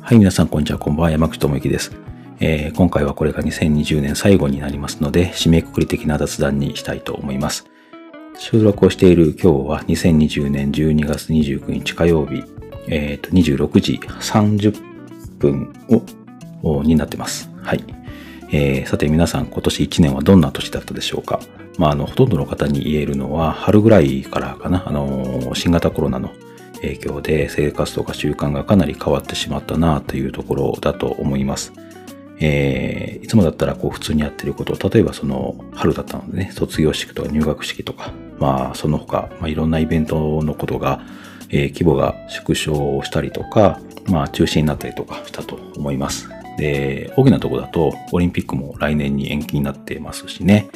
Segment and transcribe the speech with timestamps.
[0.00, 0.78] はい、皆さん、こんにちは。
[0.78, 1.10] こんばんは。
[1.10, 1.92] 山口智之です。
[2.40, 7.66] えー、今回はこれが2020年最後になりますので、締めくくり的な雑談にしたいと思います。
[8.38, 12.44] 収録をしている今日は2020年12月29日火曜日、
[12.88, 14.82] え、ー、と、26時30
[15.38, 15.74] 分
[16.62, 17.50] を、になってます。
[17.60, 17.84] はい。
[18.52, 21.40] えー、さて皆さん今年1年はどんな年だったでしょうか？
[21.76, 26.30] まあ、あの、ほとんどの方に言えるのは春ぐらいからかな、あの、新型コロナの
[26.86, 31.72] 影響で生活とか習慣がかなり変わってしまったなというところだと思います。
[32.38, 41.00] えー、いつもだったらこう普通にやってること、例えばその春だったのでね、卒業式とか入学式とか、まあその他、まあ、いろんなイベントのことが、
[41.48, 46.28] えー、規模が縮小したりとか、まあ中止になったりとかしたと思います。
[46.58, 50.68] で、大きなとこだとオリンピックも来年に延期になってますしね。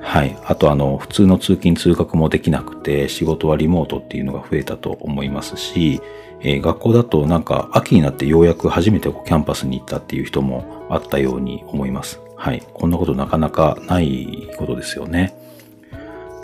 [0.00, 0.38] はい。
[0.44, 6.00] あとあの、普通の通勤通学もできなくて、仕事はリモートっていうのが増えたと思いますし、
[6.40, 12.20] えー、学校だとなんか秋になってようやく初めてキャンパスに行ったっていう人もあったように思います。
[12.36, 12.62] はい。
[12.74, 15.34] こんなことなかなかないことですよね。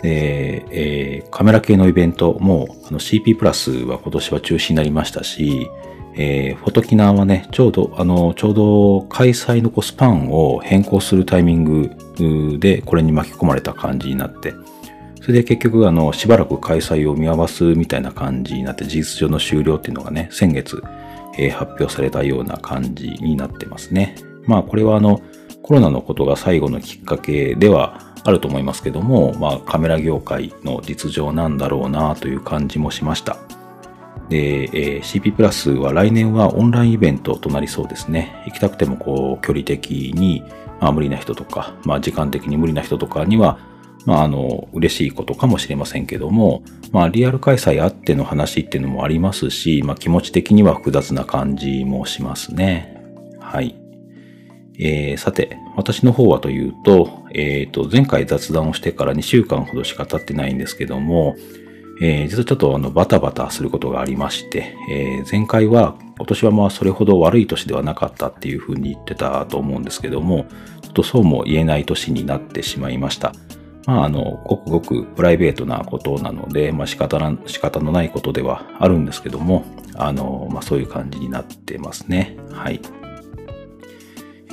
[0.01, 5.69] で、えー、カメラ系のイベントもあの CP プラスは今年は中止になりましたし、
[6.17, 14.53] えー、フォトキナーはね、ちょうど、あの、ちょうど開催のこうスパンを変更するタイミングでこれに巻き込まれた感じになって、
[15.21, 20.81] それで結局、あの、しばらく開催を見合わすみたいな感じになって、事実上の終了っていうのがね、先月、
[21.37, 24.15] えー、発表されたような感じになってますね。
[24.45, 25.21] まあ、これはあの、
[25.63, 33.37] コロナのことが最後のきっかけではあると思いますけども、まあ、カメラ業界の実情なんだろうなという感じもしました。
[34.29, 38.43] で、えー、CP プラスは来年はオンラインイベントとなりそうですね。
[38.45, 40.43] 行きたくてもこう距離的に、
[40.79, 43.59] まあ、無理な人とか、まあ、時間的に無理な人とかには、
[44.05, 53.03] まあ、あの、嬉しいことかもしれませんけども、まあ、リアル開催あっての話っていうのもありますし、まあ、気持ち的には複雑な感じもしますね。
[53.39, 53.75] はい。
[54.77, 61.35] えー、さて、私の方はというと、えっ、ー、と、前回雑談をしてから2週間ほどしか経ってないんですけども、
[62.01, 70.45] えー、実はちょっとあのバタバタすることがありまして、えー、前回は今年はまあそれほど悪い年ではなかったっていうふうに言ってたと思うんですけども、
[70.81, 73.33] ちょっとそうも言えない年になってしまいました。
[73.85, 79.63] まああの、ごくごくプライベートなことなので、まあ仕方な、仕方のないことではあるんですけども、
[79.95, 82.37] あの、まあそういう感じになってますね。
[82.51, 82.79] はい。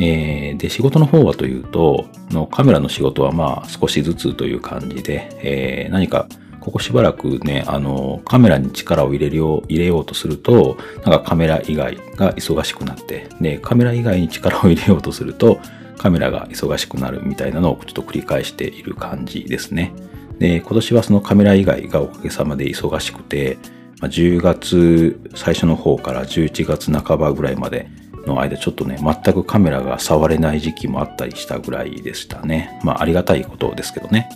[0.00, 6.26] えー、で、仕事の方はというと、のカメラの仕事はまあ少しずつという感じで、えー、何か
[6.62, 15.58] ここしばらくね、あの、カメラに力を入れるよう、入れようとすると、なんかカメラ以外が忙しくなって、で、カメラ以外に力を入れようとすると、
[15.98, 19.92] カメラが忙しくなるみたいなのをちょっと繰り返している感じですね。
[20.38, 23.58] で、今年はそのカメラ以外がおかげさまで忙しくて、
[24.00, 27.88] ま、10月最初の方から11月半ばぐらいまで
[28.24, 32.80] の間ちょっとね、全くカメラが触れない時期もあったりしたぐらいでしたね。
[32.84, 34.28] まあありがたいことですけどね。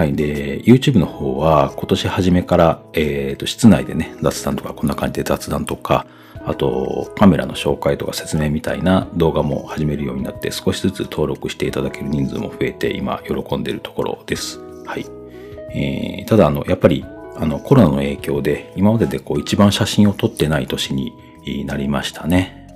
[0.00, 0.14] はい。
[0.14, 6.06] で、YouTube の方は今年初めから、えっ、ー、と、室内でね、雑談とかこんな感じで雑談とか、
[6.46, 14.58] あと、カメラの紹介とか説明みたいな動画も始めるようになって、少しずつ登録していただける人数も増えて、今、喜んでるところです。
[14.86, 15.04] はい。
[15.74, 17.04] えー、ただ、あの、やっぱり、
[17.36, 21.12] あの、コロナの影響で、今まででこう、一番写真を撮ってない年に
[21.66, 22.66] なりましたね。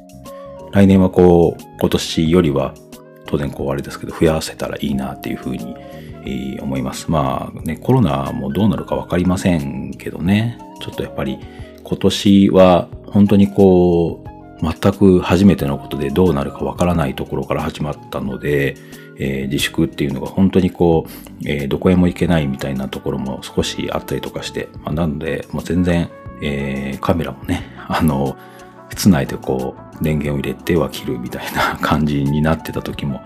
[0.72, 2.74] 来年はこう、今年よりは、
[3.24, 5.74] 当然こう、あれですけど、増やせたらいいなっていうふうに
[6.26, 7.10] え思います。
[7.10, 11.38] まあね、コロナもどうなるかわかりませんけどね、ちょっとやっぱり
[11.82, 14.28] 今年は本当にこう、
[14.62, 18.76] 全く初めてのことでどうなるかわからないところから始まったので、
[19.18, 26.08] えー、自粛っていうのが本当にこう、えー、どこへも行けないみたいなところも少しあったりとかして、まあ、なので、もう全然、
[26.42, 28.36] えー、カメラもね、あの、
[28.90, 33.20] 室内でこう、電源を入れては切るみたいな感じになってた時も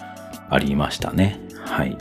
[0.50, 1.40] ありましたね。
[1.64, 1.96] はい。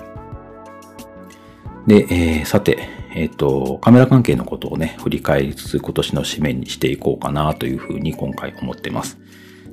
[1.88, 9.18] で、えー、さて、えっ、ー、と、カメラ関係のことをね、振り返りつつ今年の締めにしていこうかなというふうに今回思ってます。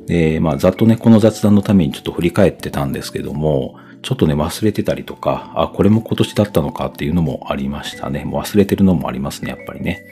[0.07, 8.25] で、まあ、ざっとね、この雑談のためにちょっと振り返ってたんですけども、ちょっとね、忘れてたりとか、あ、これも今年だったのかっていうのもありましたね。
[8.25, 10.05] もう忘れてるのもありますね、やっぱりね。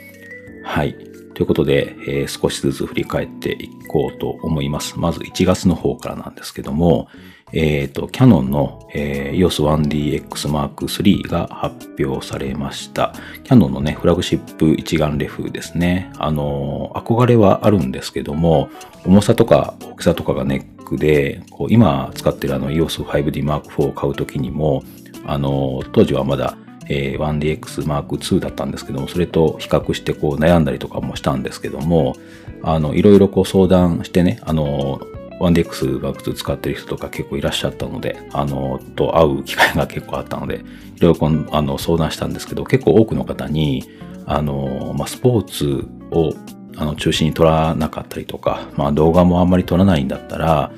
[0.65, 0.94] はい。
[1.35, 4.99] ということで、えー、少しずつ振り返っていこうと思います。
[4.99, 7.09] まず1月の方からなんですけども、
[7.53, 13.15] えっ、ー、と、キャノンの、えー、EOS1DX Mark III が発表されました。
[13.45, 16.13] キャノンのね、フラグシップ一眼レフですね。
[16.19, 18.71] あの、憧れはあるんですけども、
[19.05, 24.83] 重さとか大きさとかがネックで、こう今使ってるあの EOS5D Mark IV を買うときにも、
[25.27, 26.57] あの、当時はまだ
[26.89, 32.17] えー、1DX Mark II だったんですけども、それと比較してこう悩んだりとかもしたんですけども、
[32.63, 35.01] あの、いろいろこう相談してね、あの、
[35.50, 40.65] 1DX Mark II 使ってる人とか結構いらっしゃったので、あの、と会う機会が結構あったので、
[40.97, 43.85] いろいろあの相談したんですけど、結構多くの方に、
[44.27, 46.33] あの、まあ、スポーツを
[46.77, 50.73] あの中心に撮らなかったりとか、まあ、動画もあんまり撮らないんだったら、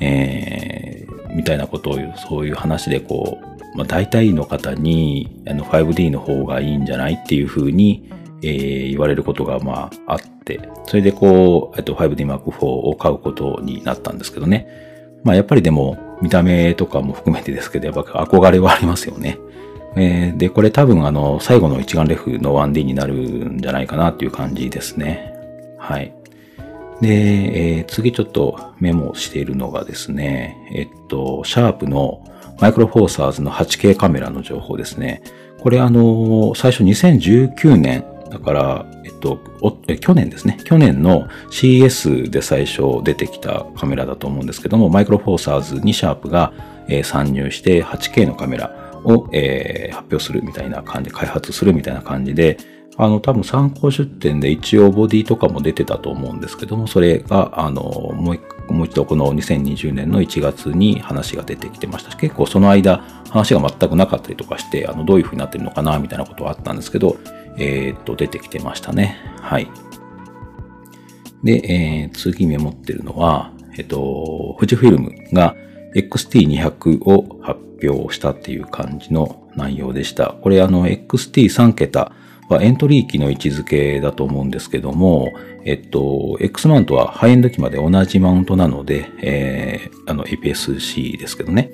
[0.00, 3.38] えー、みたいなことを言う、そういう話でこ
[3.74, 8.10] う、まあ、大体の方にあの 5D の方がいいんじゃないっていうふうに、
[8.42, 14.66] えー、言われることがまああって、それでこう、えっと、5D Mark IV を買うことになったんですけどね。
[15.24, 19.38] まあやっぱりでも見た目とかも含めてですけど、やっぱ憧れはありますよね。
[19.96, 23.14] えー、で、これ多分あの、最後の一眼レフの 1D になる
[23.52, 25.34] んじゃないかなっていう感じですね。
[25.78, 26.14] はい。
[27.00, 32.24] で、えー、次ちょっとメモしているのがですね、えっと、シャープの
[32.60, 35.22] マイクロフォーサーズの 8K カメラの情報ですね。
[35.60, 39.38] これあの、最初2019年、だから、えっと、
[40.00, 40.58] 去年ですね。
[40.64, 46.52] 去年の CS で最初出てきたカメラだと思うんですけども、マイクロフォーサーズにシャープが、
[46.88, 52.56] えー、参入して 8K のカメラを、えー、発表するみたいな感じ、開発するみたいな感じで、
[52.96, 58.40] あの、多分参考出展で一応ボディとかも出てたと思うんですけども、それが、あの、もう一
[58.72, 62.98] もう一度この2020年の1月に話が出てきてましたし、結構その間
[63.30, 67.16] 話が全くなかったりとかして、あの、どういう風になってるのかな、みたいなことはあったんですけど、
[67.58, 69.16] えー、っと、出てきてましたね。
[69.40, 69.70] はい。
[71.42, 75.56] で、えー、次メモってるのは、えっと、富士フィルムが
[75.94, 80.34] XT200 を発表したっていう感じの内容でした。
[80.42, 82.12] これあの XT3 桁
[82.48, 85.32] はエントリー機の位置づけだと思うんですけども、
[85.64, 91.70] えっと、X マウントはハイエンド機まで同じマウントなので、えー、あの APS-C ですけどね、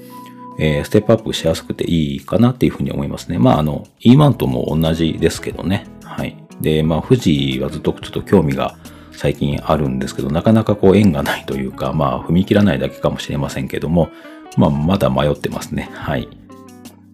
[0.59, 3.39] えー、ステップアップしやすくていいかなっていうふうに思いますね。
[3.39, 5.87] まあ、あの、E マントも同じですけどね。
[6.03, 6.37] はい。
[6.61, 8.77] で、まあ、富士はずっとちょっと興味が
[9.13, 14.11] 最近あるんですけど、なかなかこう縁がないというか、まあ、踏み切らないだけかもしれませんけども、
[14.57, 15.91] まあ、まだ迷ってますね。
[15.93, 16.29] はい。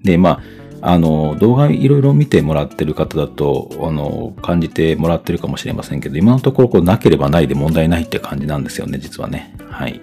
[0.05, 0.41] で、まあ、
[0.85, 9.55] あの、動画いろいろ見てもらってる方だと、あの、感じてもらってるかもしれませんけど、今のところこうなければないで問題ないって感じなんですよね、実はね。
[9.71, 10.01] はい。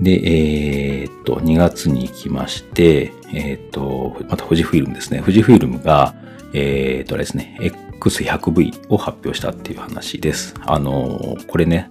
[0.00, 5.20] で、えー、っと、2月に行きまして、えー、っと、また富士フィルムですね。
[5.20, 6.14] 富士フィルムが、
[6.54, 10.54] えー、っとですね、X100V を発表したっていう話です。
[10.66, 11.90] あの、これね、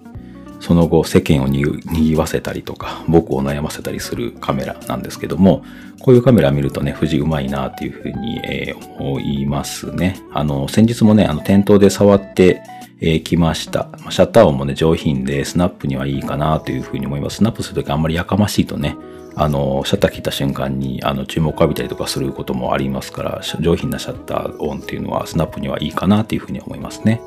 [0.60, 5.64] その後世間を賑わせたりとか、僕を悩ませたりするカメラなんですけども、
[6.02, 10.20] こういうカメラ見るとね、富士うまいなっていうふうに、えー、思いますね。
[10.34, 12.62] あの、先日もね、あの、店頭で触って、
[13.02, 13.90] えー、来ました。
[14.10, 17.38] シャッター音もね、上品で、スナップにはいいかなというふうに思います。
[17.38, 18.98] スナップするときあんまりやかましいとね、
[19.36, 27.22] あの、シャッター切った瞬間に、あの、注目を浴びたりとかすることもありますから、上品なシャッター音っていうのは、スナップにはいいかなというふうに思いますね。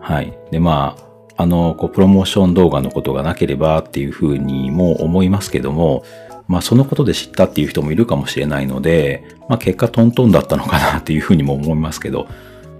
[0.00, 0.36] はい。
[0.50, 0.96] で、ま
[1.36, 6.02] あ、あの、こう、プロモーション動画のことがなければっていうふうにも思いますけども、
[6.48, 12.26] まあ、そのことで知ったっていう人もいるかもしれないので、まあ、結果トントンだったのかなっていうふうにも思いますけど、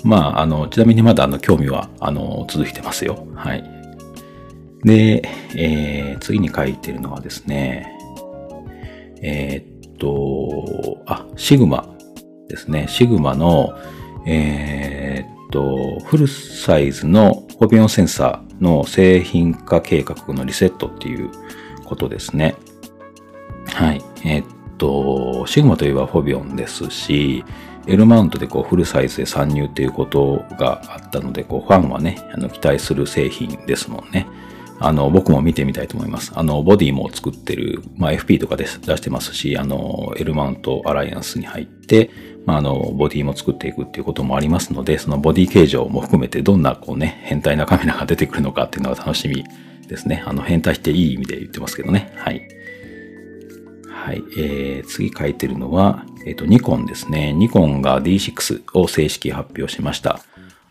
[0.04, 3.26] まあ、あの、ちなみにまだあの、興味は、あの、続いてますよ。
[3.34, 3.64] はい。
[4.84, 5.22] で、
[5.56, 7.90] えー、次に書いてるのはですね、
[9.22, 11.88] えー、っと、あ、シグマ
[12.48, 12.86] ですね。
[12.88, 13.72] シグマの、
[14.26, 21.30] えー、っと、フルサイズのフォビオンセンサーの製品化計画のリセットっていう
[21.86, 22.54] ことですね。
[23.68, 24.02] はい。
[24.22, 24.46] えー、っ
[24.76, 27.42] と、シグマといえばフォビオンですし、
[27.86, 34.26] L マウントでこうフルサイズで参入っていうことがあったので、こうファンはね、あの期待する製品ですもんね。
[34.80, 36.32] あの、僕も見てみたいと思います。
[36.34, 42.10] あの、ボディも作ってる、まあ、FP とかで出してますし、あの、L マウントアライアンスに入って、
[42.44, 49.44] まあ、あの、ボディも作っていくっていうこともありますので、そのボディ形状も含めてどんな、こうね、変態なカメラが出てくるのかっていうのが楽しみ
[49.86, 50.24] ですね。
[50.26, 52.12] あの、変態っていい意味で言ってますけどね。
[52.16, 52.42] はい。
[53.88, 54.22] はい。
[54.36, 57.32] えー、次書いてるのは、えっ、と、ニコンですね。
[57.32, 60.20] ニコンが D6 を正式発表しました。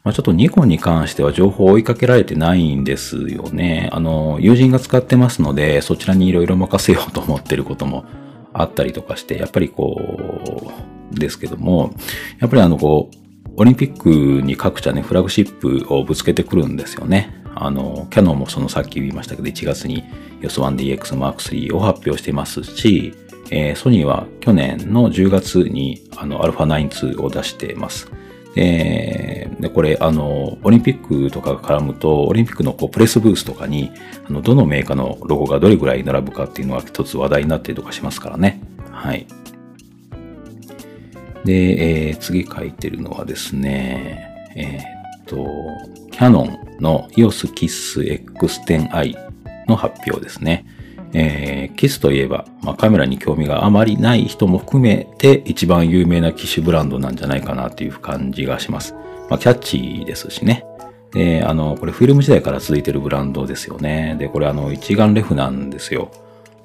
[0.03, 3.89] まあ、ちょっとニコンに関しては情報を追いかけられてないんですよね。
[3.93, 8.03] あの、友人が使ってますので、そちらにいろいろ任せようと思ってることも
[8.51, 10.71] あったりとかして、やっぱりこ
[11.11, 11.93] う、ですけども、
[12.39, 13.17] やっぱりあの、こう、
[13.55, 14.09] オリンピック
[14.41, 17.43] に各社ね、フラグシップをぶつけてくるんですよね。
[17.55, 20.03] あの、キャノンもそのさっき言いましたけど、1月に
[20.41, 23.13] YOS1DX Mark III を発表していますし、
[23.55, 28.11] えー、ソニーは去年の10月にあの α9-2 を出してます。
[28.55, 33.91] えー、で、これ、あの、オリンピックとかが絡むと、オリンピックのこうプレスブースとかに、
[34.27, 38.59] あの、どのメーカーのロゴがどれぐらい並ぶかっていうのは一つ話題になってりとかしますからね。
[38.91, 39.27] はい。
[41.45, 45.47] で、えー、次書いてるのはですね、えー、っと、
[46.11, 49.15] キャノンの EOS KISS X10i
[49.67, 50.65] の発表ですね。
[51.13, 58.93] えー、キスといえば、まあ、カメラに興味があまりない人も含めて一番有名な機種ブランドなんじゃないかなっていう感じがします。
[59.29, 60.65] まあ、キャッチーですしね。
[61.13, 64.15] で、あの、これフィルム時代から続いてるブランドですよね。
[64.19, 66.11] で、これあの、一眼レフなんですよ。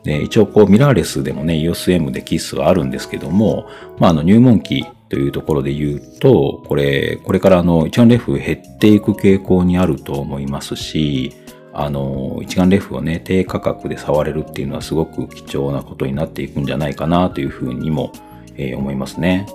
[0.05, 11.35] で、一応こうミラーレスでもね、EOSM でキスはあるんですけども、まあ、あの、入門機というところで言うと、これ、これからあの、一眼レフ減っていく傾向にあると思いますし、
[11.81, 18.11] あの、一眼レフをね、低価格で触れるっていうのはすごく貴重なことになっていくんじゃないかなというふうにも、
[18.57, 19.47] えー、思いますね。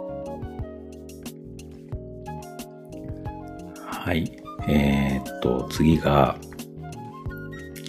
[3.86, 4.32] はい。
[4.70, 6.38] えー、っと、次が、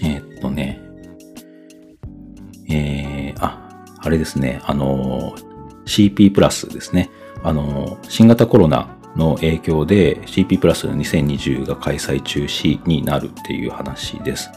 [0.03, 0.81] えー、っとね、
[2.69, 5.37] えー、あ、あれですね、あの、
[5.87, 7.09] CP プラスですね。
[7.45, 14.51] あの、新型コロナの影響で CP プラス2020が開催中止になるっていう話です。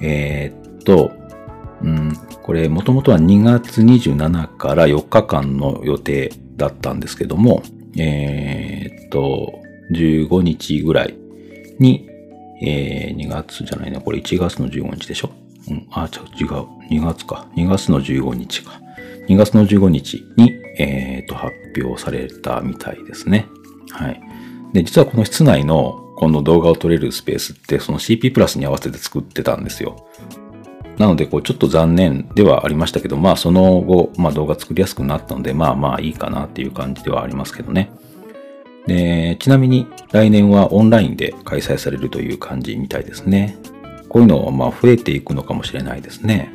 [0.00, 1.12] えー、っと、
[1.82, 7.62] うん、これもともとは2月27から4日間の予定だったんですけども、
[7.96, 9.60] えー、っと、
[9.92, 11.14] 15日ぐらい
[11.78, 12.08] に、
[12.62, 15.30] えー、2月じゃないな、これ1月の15日でしょ？
[15.70, 16.08] うん、あ、
[16.40, 16.48] 違う。
[16.90, 17.46] 2月か。
[17.54, 18.80] 2月の15日か。
[19.28, 23.46] 2月の15日に、えっ、と、発表されたみたいですね。
[23.90, 24.20] はい。
[24.72, 30.08] で、実はこの室内のこの動画を撮れるスペースってその CP プラスに合わせて作ってたんですよ。
[30.98, 37.92] なので、こう、ちょっと残念ではありましたけど、まあ、その後、まあ、動画作りやすくなったので、まあまあいいかなっていう感じではありますけどね。
[38.88, 43.56] で、ちなみに、来年はオンラインで開催されるという感じみたいですね。
[44.08, 46.52] こういうのは、まあ、増えていくのかもしれないですね。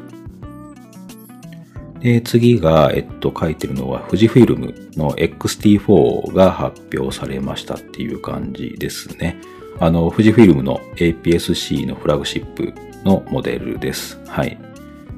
[2.04, 9.40] で、次が、えっと、書いてるのは、富士フィルムの XT4 が発表されましたっていう感じですね。
[9.80, 12.74] あの、富士フィルムの APS-C のフラグシップ
[13.06, 14.20] のモデルです。
[14.28, 14.60] はい。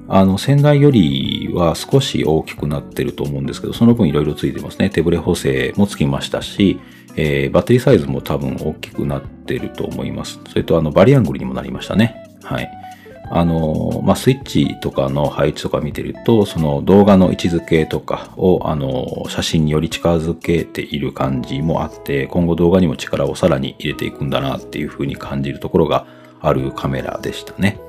[0.07, 4.91] あの、先代よりは少し大きくなってると思うんですけど、その分いろいろついてますね。
[4.91, 6.79] 手ブレ補正もつきましたし、
[7.15, 10.39] えー、バッテリーサイズも多分大きくなってると思います。
[10.49, 12.15] それと、あの、バリアングルにもなりましたね。
[12.43, 12.84] はい。
[13.29, 26.05] あの、まあ、スイッチとかの配置とか見てると、その動画の位置づけとかを、あの、写真により近づけている感じもあって、今後動画にも力をさらに入れていくんだなっていう風に感じるところが
[26.41, 27.79] あるカメラでしたね。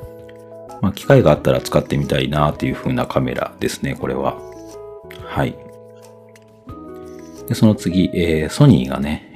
[0.81, 4.39] まあ、機会があったら使ってみたいなっていう風なカメラですね、これは。
[5.25, 5.57] はい。
[7.49, 9.33] で、その次、えー、ソニーがね、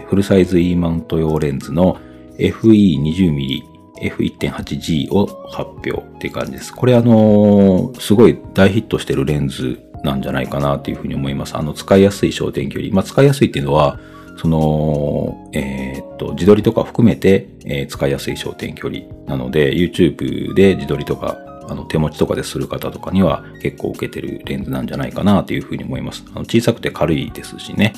[0.00, 1.98] えー、フルサイズ E マウント用レンズの
[2.38, 6.74] FE20mm F1.8G を発表っていう感じです。
[6.74, 11.56] これあのー、すごい大ヒットしてるレンズなんじゃないかなっていうふうに思います。
[11.56, 12.92] あの、使いやすい焦点距離。
[12.92, 13.98] まあ、使いやすいっていうのは、
[14.36, 21.36] その、えー、っと、自撮りとか含めて、えー、使いやすい焦点距離なので、YouTube で自撮りとか、
[21.68, 26.24] あの、手持ちとかでする方とかには結構受けてるレンズなんじゃないかなというふうに思います。
[26.30, 27.92] あの小さくて軽いですしね。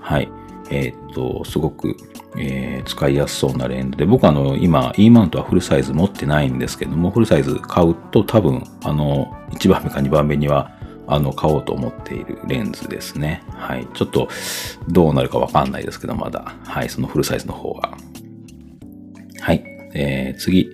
[0.00, 0.28] はい。
[0.72, 1.94] えー、っと、すごく、
[2.38, 10.72] えー、使いやすそうなレンズで、僕あの、今、E マウントはフルサイズ持ってないんですけども、フルサイズ買うと多分、あの、1番目か2番目には、
[11.06, 13.42] あの、買おうと思っているレンズですね。
[13.50, 13.86] はい。
[13.92, 14.28] ちょっと、
[14.88, 16.54] どうなるかわかんないですけど、まだ。
[16.64, 16.88] はい。
[16.88, 17.90] そのフルサイズの方が。
[19.40, 19.62] はい。
[19.94, 20.70] えー、次。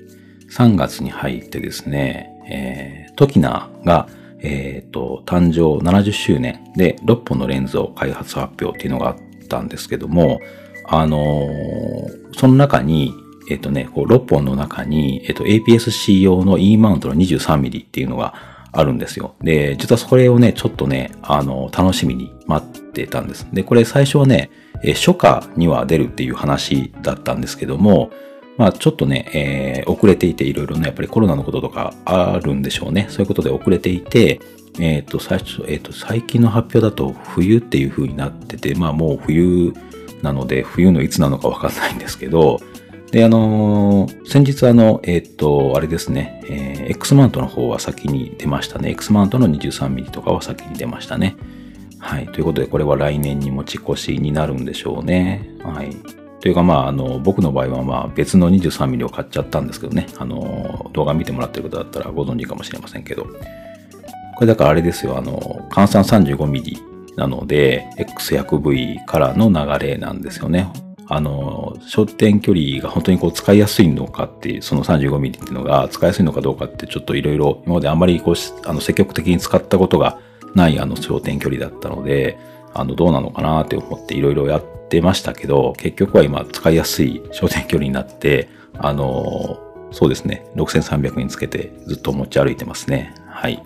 [0.50, 4.08] 3月に入ってですね、えー、トキナが、
[4.40, 9.16] えっ、ー、と、誕生70周年で6本のレンズを開発発表っていうのがあっ
[9.48, 10.40] たんですけども、
[10.84, 13.14] あのー、その中に、
[13.50, 18.34] えっ、とね、こう6本の中に、えっ、と APS-C 用の E マウントの 23mm っていうのが
[18.72, 19.34] あるんですよ。
[19.42, 23.46] で、実はそれをね、ちょっとね、あの、楽しみに待ってたんです。
[23.52, 24.50] で、これ最初はね、
[24.82, 28.10] え初夏には出るっていう話だったんですけども、
[28.56, 33.06] まあちょっとね、えー、遅れていていろいろね、やっぱりコロナのこととかあるんでしょうね。
[33.08, 34.40] そういうことで遅れていて、
[34.78, 39.73] え、ー、と、最初、え、ー、と、最近の発表だと冬っていう風になってて、まあもう冬
[40.23, 42.61] なので、冬のいつなのかわかんないんですけど、
[43.11, 48.90] で、あのー、先日あの、えっ、ー、と、あれですね、えー、X マントの方は先に出ましたね。
[48.90, 51.37] X マントの 23mm とかは先に出ましたね。
[51.99, 52.26] はい。
[52.26, 55.49] ということで、これは来年に持ち越しになるんでしょうね。
[55.62, 55.90] はい。
[56.40, 60.06] というか、まあ、あの、僕の場合は、まあ、別の 23mm を買っちゃったんですけどね。
[60.18, 63.26] あの、動画見てもらってる方だったらご存知かもしれませんけど。
[64.38, 70.71] これだからあれですよ、あの、換算 35mm なので、X100V からの流れなんですよね。
[71.09, 80.21] あの、焦点距離が本当にこう使いやすいのかっていう、その 35mm っていうのが使いやすいのかどうかってちょっといろいろ今まであんまりこう、あの積極的に使ったことが
[80.54, 82.38] ないあの焦点距離だったので、
[82.75, 89.59] あの、どうなのかなって思っていろいろやってましたけど、結局は今使いやすい焦点距離になって、あの、
[89.90, 93.12] そうですね、6300につけてずっと持ち歩いてますね。
[93.26, 93.61] はい。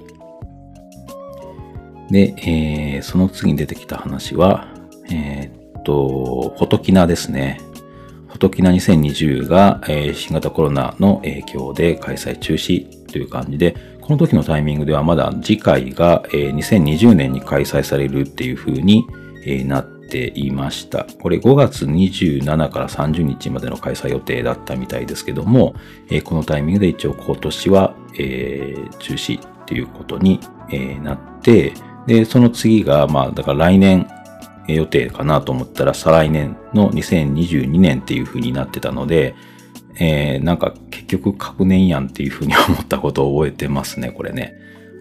[2.13, 4.69] で、えー、その次に出てきた話は、
[5.11, 7.59] えー、っと、フォトキナですね。
[8.29, 19.07] フォトキナ2020が、えー、新型コロナの影響で開催中止という感じで、この時のタイミングではまだ次回が、えー、2020年に開催されるっていう風に、
[19.47, 21.07] えー、なっていました。
[21.23, 25.75] これ5月27から30日までの開催予定だったみたいですけども、
[26.11, 30.41] えー、このタイミングで一応今年は、えー、中止っていうことに、
[30.71, 31.73] えー、なって、
[32.07, 34.09] で、その次が、まあ、だから来年
[34.67, 39.35] 予定かなと思ったら、再来年の2022年っていう風になってたので、
[39.99, 44.55] えー、なんか結局確年やんっていう風に思ったことを覚えてますね、これね。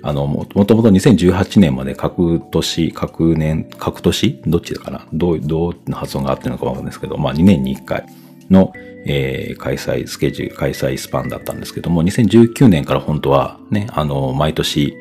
[0.04, 5.08] あの、もともと2018年まで各年、各年、各年どっちだかな？
[5.14, 8.06] どう、どうの発音があってるのかわかんないですけど、まあ2年に1回
[8.50, 8.74] の、
[9.06, 14.96] えー、開催、スケジュール、開催スパンだったんですけども、2019年から本当はね、あの、毎年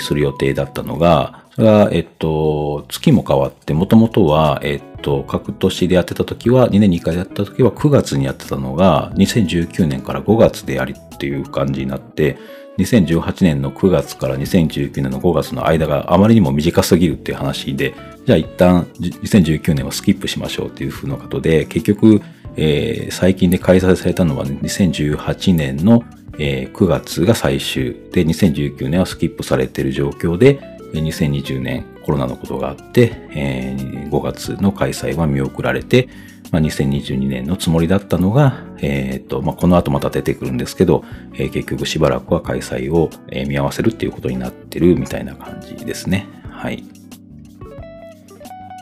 [0.00, 12.38] する予定だったのが、それが、えっと、月も変わって、もともとは、えっと、各年でやってた時は、2年に1回やった時は9月にやってたのが、2019年から5月でやりっていう感じになって、
[12.78, 17.94] 2018年の9月から2019年の5月の間があまりにも短すぎるっていう話で、
[18.24, 22.22] じゃあ一旦2019年はスキップしましょうっていう風なことで、結局、
[22.56, 26.04] えー、最近で開催されたのは2018年の、
[26.38, 30.60] えー、9月が最終で、2019年はスキップされている状況で、
[30.92, 36.08] 2020年コロナのことがあって、えー、5月の開催は見送られて、
[36.50, 41.04] まあ、2022年のつもりだったのが、え、ー、まあ、この後また出てくるんですけど、
[41.34, 43.10] えー、結局しばらくは開催を、
[43.46, 46.26] 見合わせるっていうことになってるみたいな感じですね。
[46.50, 46.84] はい。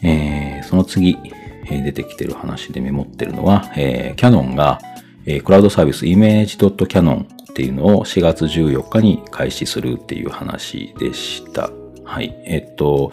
[0.04, 1.16] えー、その次、
[1.68, 4.78] え出てきてる話でメモってるのは、えー、キャノンが、
[5.24, 11.70] え、クラウドサービスイメージ .canon っていうのを4月14日に開始するっていう話でした。
[12.04, 12.38] はい。
[12.44, 13.12] えっと、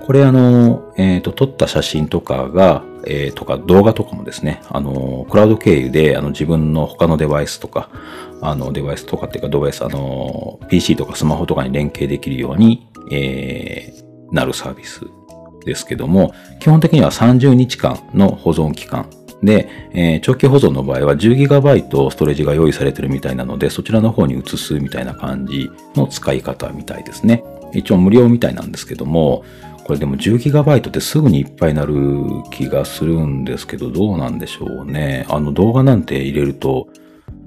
[0.00, 7.88] これあの、えっ、と、撮った写真とかが、えー、とか動画とかもですね、あの、クラウド経由で、あの、自分の他のデバイスとか、
[8.42, 15.00] あの、デバイスとかっていうか、デバイス、あの、PC とかスマホとかに連携できるように、えー、なるサービス
[15.64, 19.08] ですけども、基本的には30日間の保存期間
[19.42, 27.44] で、えー、長期保存の場合は 10GB ストレージが用意されてるみたいなので、そちらの方に移すみたいな感じの使い方みたいですね。
[27.72, 29.44] 一応無料みたいなんですけども、
[29.84, 31.94] これでも 10GB ってすぐにいっぱいになる
[32.50, 35.24] 気がするんですけど、どうなんでしょうね。
[35.28, 36.88] あの動画なんて入れると、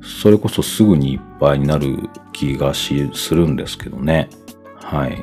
[0.01, 4.29] それこそすぐにいっぱいになる気がし、するんですけどね。
[4.75, 5.17] はい。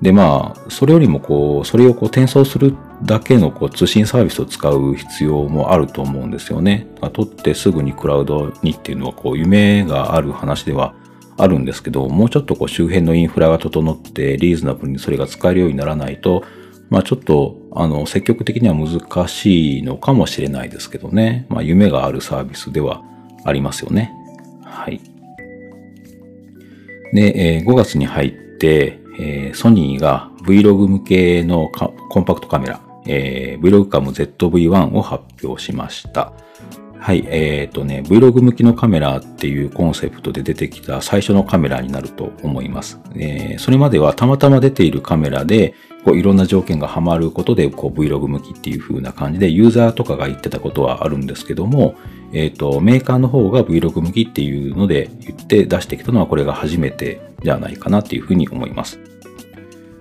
[0.00, 6.86] で、まあ、それよりもこう、それをこう転送するだけのこう通信サービスを使う必要もあると思うんですよね。
[7.12, 10.94] 取ってすぐにクラウドにっていうのはこう夢がある話では
[11.36, 16.42] あるんですけど、もうちょっとこう周辺のインフラが整ってリーズナブルにそれが使えるようにならないと、
[16.90, 21.46] まあちょっと、あの、積極的には難しいのかもしれないですけどね。
[21.48, 23.02] まあ夢があるサービスでは
[23.44, 24.12] ありますよね。
[24.64, 25.00] はい。
[27.12, 36.32] で、えー、5月に入って、えー、ソニーが Vlog 向けのコンパクトカメラ、えー、Vlog カム ZV-1 を発表しました。
[37.00, 43.00] はい、えっ、ー、とね、Vlog 向きのカメラっていうコンセプトで出てきた最初のカメラになると思います。
[43.14, 51.94] えー、それまではたまたま出ているカメラで、こういろんな条件がはまることで、こう Vlog 向きっていう風な感じで、ユーザーとかが言ってたことはあるんですけども、
[52.32, 58.98] えっ、ー、と、メーカーの方が Vlog 向きっていうので言って出してきたのはこれが初めてじゃないかなっていうふうに思います。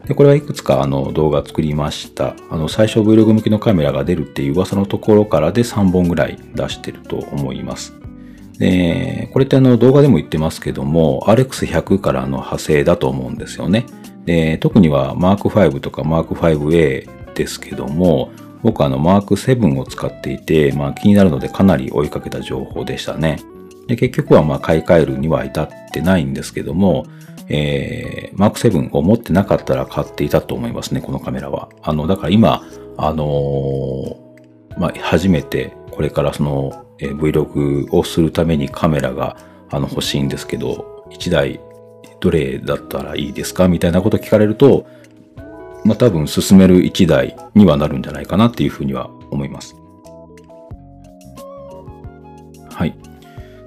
[0.07, 2.35] で、これはいくつかあの動画作りました。
[2.49, 7.93] あの、最初 Vlog 向きのカメラが出るっていう噂のところからで3本ぐらい出してると思います。
[8.57, 13.85] で、これってあの動画でも言ってますけども、RX100 からの派生だと思うんですよね。
[14.25, 18.31] で、特には Mark5 とか Mark5A ですけども、
[18.63, 23.39] 僕はあの Mark7 を使っていて、まあ気になるのでかなり追いかけた情報でしたね。
[23.87, 27.05] で、結局はまあ買い替えるには至ってないんですけども、
[27.49, 31.69] えー、マーク7を持ってなかったら買っていたと思いますね、このカメラは。
[31.81, 32.63] あの、だから今、
[32.97, 39.38] あのー、まあ、初めてこれからその、えー、Vlog をするためにカメラが
[39.69, 41.60] あの欲しいんですけど、1台
[42.19, 43.67] どれだったらいいですか？
[43.67, 44.86] みたいなこと聞かれると、
[45.86, 49.75] まあ、多分進める1台にはなるんじゃないかなっていうふうには思います。
[52.69, 52.95] はい。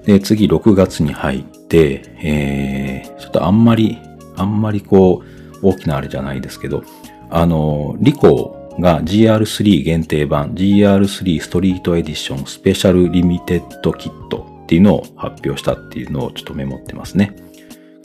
[0.05, 3.99] で、次6月に入って、えー、ちょっとあんまり、
[4.37, 5.23] あんまりこ
[5.63, 6.83] う、大きなあれじゃないですけど、
[7.31, 17.37] あの、リコーが GR3 限定版 GR3 ストリートエディションスペシャルリミテッドキットっていうのを発表したっていうのをちょっとメモってますね。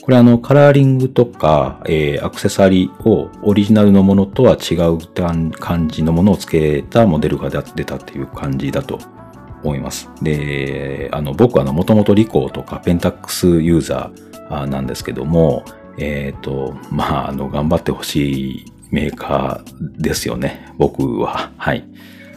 [0.02, 4.98] これあの、カラーリングとか、えー、アクセサリーをオリジナルのものとは違う
[5.58, 9.00] 感じのものを付けたモデルが出たっていう感じだと
[9.62, 10.10] 思います。
[10.22, 15.64] で、あの、僕はあの、もともとリコーとかペンタックスユーザーなんですけども、
[15.98, 20.72] えっ、ー、と、まあ、あの、頑張ってほしいメーカーですよね。
[20.78, 21.50] 僕は。
[21.56, 21.84] はい。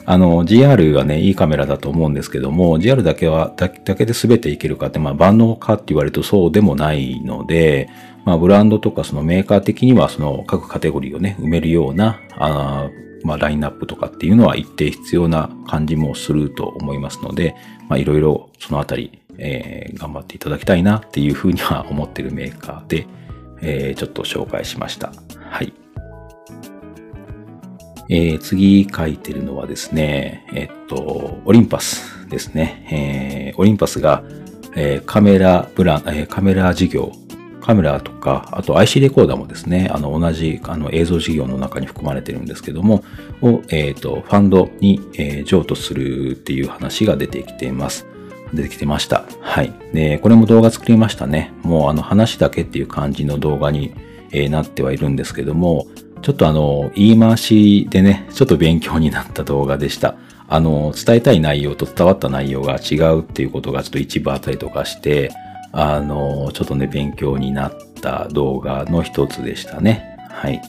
[0.05, 7.89] あの、GR がね、いいカメラだと思うんですけども、GR だけは、だけで全ていけるかって、まあ、万能かって言われるとそうでもないので、
[8.25, 12.89] まあ、ブランドとかそのメーカー的にはその各カテゴリーをね、埋めるような、あ
[13.23, 17.55] まあ、ラインナップとかっていうのは一定必要な感じもすると思いますので、
[17.88, 23.08] まあ、いろいろそのあたり、えー、頑張っていただきたいなっていうふうには思ってるメーカーで、
[23.62, 25.12] えー、ちょっと紹介しました。
[25.38, 25.73] はい。
[28.12, 33.51] えー、次書いてるのはですね、えっと、オリンパスですね。
[33.53, 34.23] えー、オリンパスが、
[34.75, 37.12] えー、カメラブラン、えー、カメラ事業、
[37.69, 43.03] カメラとか、あと IC レコーダーもですね、あの、同じ、あの、映像事業の中に含まれてるんですけども、
[43.43, 48.08] を、えっ、ー、と、ファンドに、えー、譲渡するっていう話が出てきています。
[48.55, 49.23] 出てきてました。
[49.41, 49.71] はい。
[49.93, 51.53] で、これも動画作りましたね。
[51.62, 53.93] もうあの話だけっていう感じの動画に、
[54.32, 55.86] えー、なってはいるんですけども、
[56.23, 60.15] ちょっとあの、言い回しでね、ちょっと勉強になった動画でした。
[60.47, 65.32] あの、伝えたい内容と伝わった内容が違うっていうことがちょっと一部あったりとかして、
[65.71, 70.17] あの、ちょっとね、勉強になった動画の一つでしたね。
[70.29, 70.62] はい。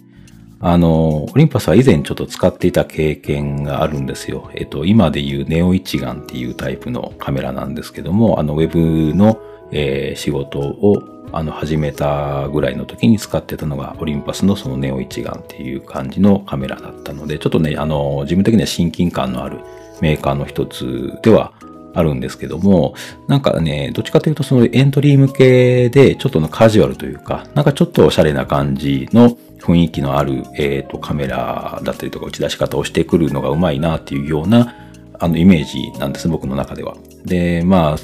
[0.62, 4.50] あの、オリンパスは以前ちょっと使っていた経験があるんですよ。
[4.54, 9.40] えっと、今で言うネオ一眼っていうタイプのカメラなんですけども、あの、ウェブの、
[9.72, 19.60] えー、仕事をあの、始めたぐらいの時に使ってたのが、オリンパスのそのネオ一眼っていう感じのカメラだったので、ちょっとね、あの、自分的には親近感のある
[20.00, 21.52] メーカーの一つでは
[21.94, 22.94] あるんですけども、
[23.28, 34.74] なんかね、どっちかというとそのエントリー向けで、ちょっとのカジュアルというか、なんかちょっとおしゃれな感じの雰囲気のある、えっ、ー、と、カメラだったりとか打ち出し方をしてくるのがうまいなっていうような、
[35.18, 36.96] あの、イメージなんです、僕の中では。
[37.24, 37.98] で、まあ、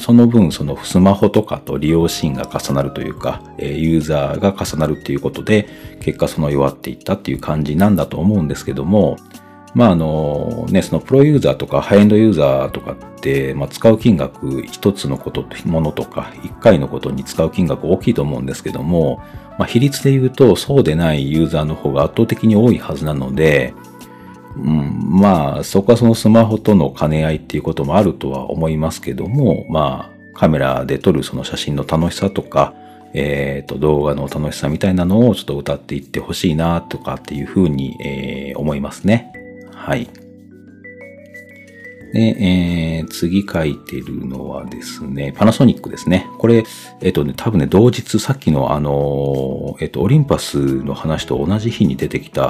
[0.00, 5.68] その分、そのスマホとかと利用シーンが重なるというか、ユーザーが重なるっていうことで、
[6.00, 9.16] 結果その弱っていったっていう感じなんだと思うんですけども、
[9.74, 19.22] まああのね、そのプロユーザーとかハイエンドユーザーとかって、まあ、使う金額一つのこと、ものとか一回のことに使う金額大きいと思うんですけども、
[19.58, 23.74] まあ、比率で言うとそうでないユーザーの方が圧倒的に多いはずなので、
[24.56, 32.74] うん、まあ、そこはそのスマホとの兼ね合いっていうこともあるとは思いますけども、まあ、カメラで撮るその写真の楽しさとか、
[33.12, 39.39] え、ー、と、動画の楽しさみたいなのをちょっと歌っていってほしいなとかっていうふうに、えー、思いますね。
[39.80, 40.08] はい。
[42.12, 46.26] で、えー、次書いてるのはですね、パナソニックですね。
[46.38, 46.64] これ、
[47.00, 52.42] えっ、とね、多分ね、同日、さっきのあの、えっ、と、オリンパスの話と同じ日に出てきた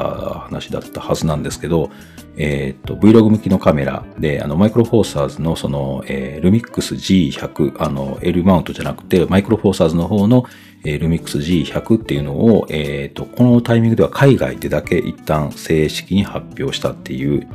[0.47, 1.91] 話だったはずなんですけど、
[2.37, 10.45] えっ、と、Vlog 向きのカメラで、あの、マイクロフォーサーズのその、えー、ルミックス G100、あの、L マウントじゃなくて、マイクロフォーサーズの方の、
[10.85, 17.47] えー、ルミックス G100 っていうのを、えっ、と、このタイミングでは海外でだけ一旦正式に発表したっていう、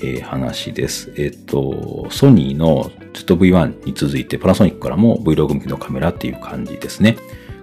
[0.00, 1.12] えー、話です。
[1.16, 7.16] えっ、ー、と、ソニーの ZV-1 に続いてパナソニックからも Vlog 向きのカメラっていう感じですね。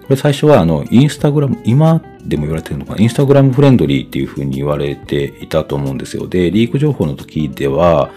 [0.06, 6.28] これ最初はあの、インスタグラム、今でも言われてるのかな、インスタグラムフレンドリーっていう風に言われていたと思うんですよ。
[6.28, 8.12] で、リーク情報の時では、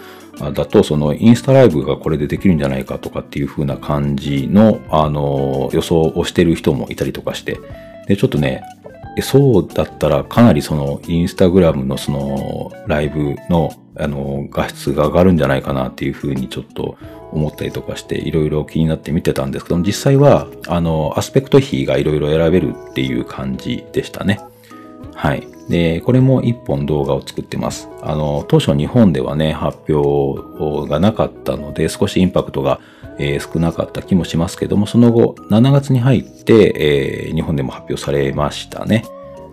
[0.53, 7.59] だと、そのインスタライブがこれでできるんじゃないかとかっていう風な感じの、あの、予想をしてる人もいたりとかして、
[8.07, 8.63] で、ちょっとね、
[9.21, 16.97] そうだったらかなりそのインスタグラムのそのライブのあの、画質が上がるんじゃないかなっていうふうにちょっと
[17.31, 24.39] 思ったりとかして、いろいろ気になって見てたんですけども、実際は、あの、アスペクト比がいろいろ選べるっていう感じでしたね。
[25.19, 25.45] はい。
[25.67, 27.89] で、これも一本動画を作ってます。
[28.01, 32.79] あの、当初日本ではね、発表がなかったので、少しインパクトが、
[33.17, 39.03] えー、少なかった気もしますけども、その後、7月に入って、えー、日本でも発表されましたね。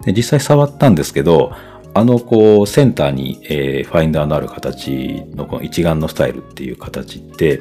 [0.05, 1.51] で実際触ったんですけど、
[1.95, 7.61] あの、こう、センターに、えー、ファインダーのある形の、この一眼のスタイルっていう形って、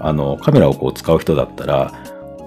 [0.00, 1.92] あの、カメラをこう使う人だったら、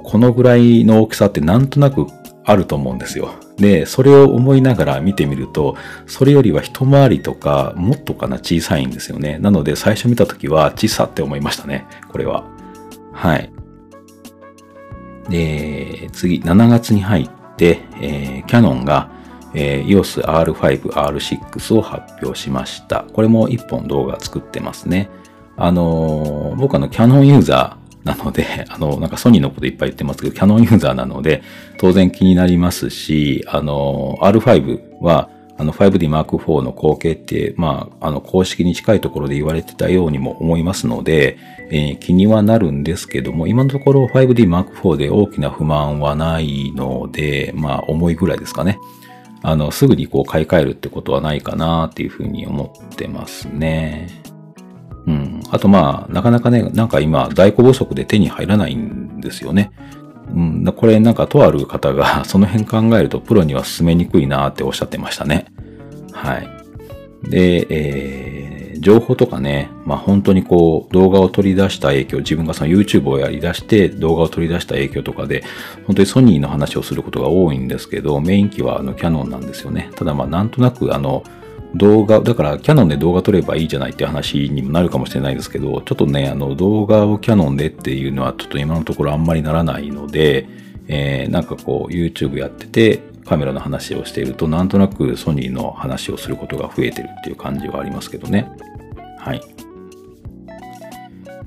[0.03, 2.07] このぐらいの大きさってなんとなく
[2.43, 3.29] あると思うんですよ。
[3.57, 9.39] で、それを思いながら見てみると、それよりは一回りとか、もっとかな小さいんですよね。
[9.39, 11.87] なので、最初見たときは小さって思いましたね。
[12.09, 12.45] これは。
[13.13, 13.51] はい。
[15.29, 19.09] で、次、7月に入って、えー、キャノンが、
[19.53, 23.05] えー、EOS R5、R6 を発表しました。
[23.11, 25.09] これも1本動画作ってますね。
[25.55, 31.43] あのー、僕あの、キャノンユーザーなので、 あの、なんかソニーのこといっぱい言ってますけど、キャノンユーザーなので、
[31.77, 41.39] 当然気になりますし、あの、R5 は、あの 5D Mark IV の後継って、まあ、あの公式に近いところで言われてたようにも思いますので、
[41.71, 48.77] えー、気にはなるんですけども、今のところ 5D Mark IV で大きな不満はないので、まあ、重いぐらいですかね。
[49.41, 54.09] あの、すぐにこう買い替えるってことはないかなっていうふうに思ってますね。
[55.07, 55.41] うん。
[55.49, 59.71] あとまあ、なかなかね、なんか今、在庫不足で手に入らないんですよね。
[60.33, 65.45] うん、これなんかとある方が その辺考えるとプロには進めにくいなっておっしゃってましたね。
[66.11, 66.49] はい。
[67.29, 75.43] で、えー、情報とかね、まあ本当にこう動画を取り出した影響、自分がその YouTube をやり出して動画を取り出した影響とかで、
[75.85, 79.89] 本当にソニーの話をすることが多いんですけど、メイン機はあのキャノンなんですよね。
[79.95, 81.23] ただまあなんとなくあの、
[81.75, 90.47] 動画、だからキャノンで動画撮ればいいじゃないって話にもなるかもしれないですけど、ちょっとね、あの動画をキャノンでっていうのはちょっと今のところあんまりならないので、
[90.87, 98.49] えー、なんかこう YouTube やっててカメラの話をしているとなんとなくソニーの話をすることが増えてるっていう感じはありますけどね。
[99.19, 99.41] はい。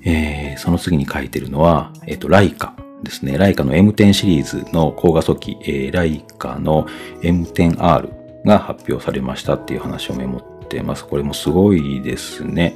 [0.03, 3.37] えー、その次に書いてるのは、えっ、ー、と、ライカですね。
[3.37, 6.87] ライカの M10 シリーズの高画素機、えー、ライカの
[7.23, 11.05] M10R が発表されましたっていう話をメモってます。
[11.05, 12.75] これもすごいですね。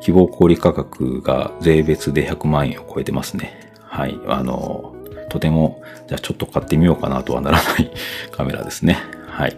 [0.00, 3.72] 希望小売価格が税別で100万円を超えてますね。
[3.82, 4.18] はい。
[4.26, 4.94] あの、
[5.28, 7.90] とても、じゃあちょっと買ってみようかなとはならない
[8.32, 8.98] カメラですね。
[9.28, 9.56] はい。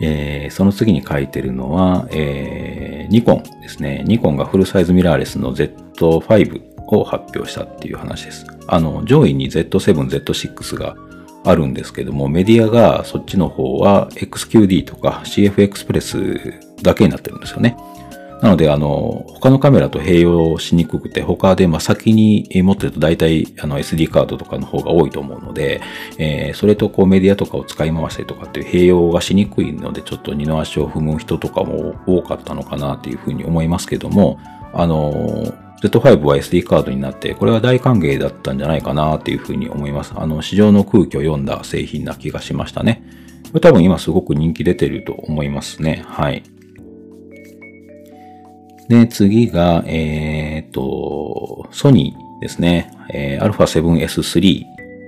[0.00, 4.02] えー、その次に書いてるのは、えー、ニコンですね。
[4.06, 8.46] ニコンがフルサイズミラーレスの Z5 を発表したっていう話です。
[8.66, 10.96] あの、上位に Z7、Z6 が
[11.44, 17.76] あるんですけども、メディアがそっちの方は XQD とか CF エクスプレスだけになってるんですよね。
[18.42, 25.82] なので、あの、他のカメラと併用しにくくて、他で、まあ、先に持ってると大体、あの、SD カードとかの方が多いと思うので、
[26.16, 34.38] えー、それとこうメディアとかを使い回したりとかっていう併用がしにくいので、ちょっと二の足を踏む人とかも多かったのかなっていうふうに思いますけども、
[34.72, 40.12] あの、Z5 は SD カードになって、これは大歓迎だったんじゃないかなっていうふうに思います。
[40.14, 43.02] あの、市場の空気を読んだ製品な気がしましたね。
[43.48, 46.04] これ多分今すごく人気出てると思いますね。
[46.06, 46.42] はい。
[48.88, 52.92] で、次が、えっ、と、ソニーですね。
[53.12, 54.64] えー、α7S3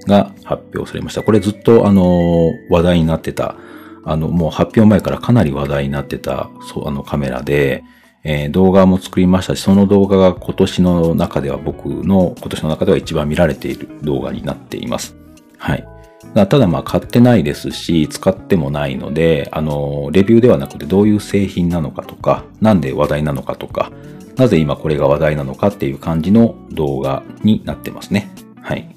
[0.07, 1.23] が発表されました。
[1.23, 3.57] これずっとあの、話題になってた、
[4.05, 7.85] あの、もう発表前からかなり話題になってた、そう、あのカメラで、
[8.25, 15.17] えー、動画も作りましたし、その動画が今年の中では僕の今年の中では一番見られている動画になっています。
[15.59, 15.87] はい。
[16.35, 23.93] ただまあ買ってないですし、使ってもないので、あの、レビューではなくてどういう製品なのかとか、なんで話題なのかとか、
[24.37, 28.31] なぜ今これが話題なのかっていう感じの動画になってますね。
[28.63, 28.89] はい。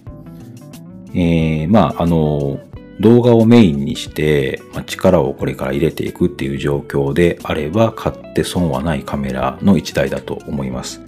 [1.13, 2.59] えー、まあ、あの、
[2.99, 11.01] 動画をメインにして、まあ、力をこれから入れていくっていう状況であれば買って損はないカメラの一台だと思います。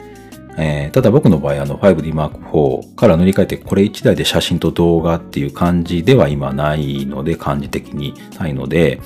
[0.60, 9.00] えー、ただ僕の場合あの 5D Mark IV から塗り替えてこれ一台で写真と動画っていう感じでは今ないので感じ的にないので、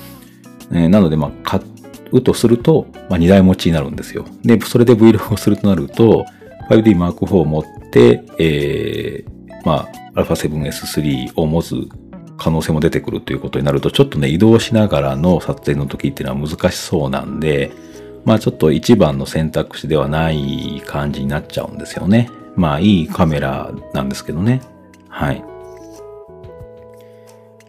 [0.70, 1.60] えー、なのでまあ買
[2.10, 4.24] うとすると、まあ、2台持ちになるんですよ。
[4.42, 6.24] で、それで Vlog をするとなると
[6.70, 11.74] 5D Mark IV を持って、えー、まあ α7S3 を持つ
[12.42, 17.70] 可能性も出てくるということになると、ちょっとね、移動しながらの撮影の時っていうのは難しそうなんで、
[18.24, 22.30] まあちょっと一番の選択肢ではない感じになっちゃうんですよね。
[22.56, 24.60] まあいいカメラなんですけどね。
[25.08, 25.44] はい。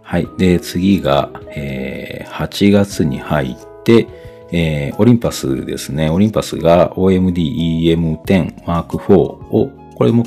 [0.01, 0.27] はい。
[0.37, 4.07] で、次が、えー、8月に入って、
[4.51, 6.09] えー、オリンパスですね。
[6.09, 10.23] オリンパスが OMD EM10 Mark IV を、これも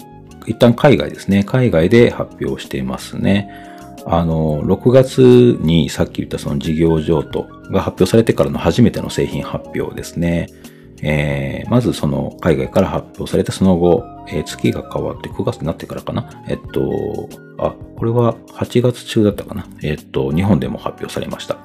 [0.46, 1.44] 一旦海外ですね。
[1.44, 3.75] 海外で発表していますね。
[4.08, 7.42] あの、6月にさっき言ったその事業譲渡
[7.72, 10.48] が発表されてからの初めての製品発表ですね。
[11.02, 16.44] えー、まずその海外から発表されてその後、えー、月が変わって9月になってからかな。
[16.48, 19.66] えっと、あ、これは8月中だったかな。
[19.82, 21.58] えっと、日本でも発表されました。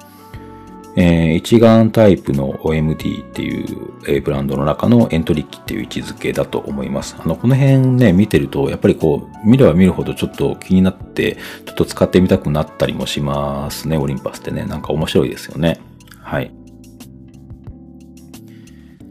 [0.94, 7.16] えー、一眼タイプの OMD っていう、えー、ブランドの中のエントリー機っていう位置づけだと思います。
[7.18, 14.66] あの、この辺ね、見てると、やっぱりこう、見れば見るほどちょっと気になって、ちょっと使ってみたくなったりもしますね、オリンパスってね。
[14.66, 15.80] なんか面白いですよね。
[16.20, 16.52] はい。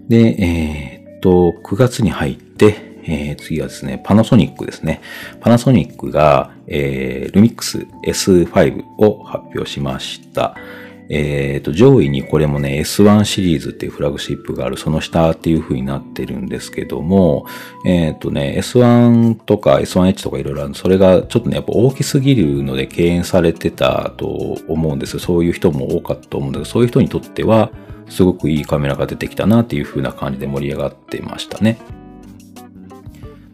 [0.07, 5.01] で、えー、っと、9月に入って、えー、次はですね、パナソニックですね。
[5.39, 10.55] パナソニックが、えー、ルミックス S5 を発表しました。
[11.13, 17.45] えっ、と、上位にこれもね、S1 シリーズっていうフラグシップがある、その下っていう風になってるんですけども、
[17.85, 27.71] えっ、とね、S1 とか S1H とかいろいろあるそれがちょっとね、やっぱ大きすぎるので敬遠されてたと思うんですそういう人も多かったと思うんだけど、そういう人にとっては、
[28.07, 31.77] すごくいいカメラが出てきたなっていう風な感じで盛り上がってましたね。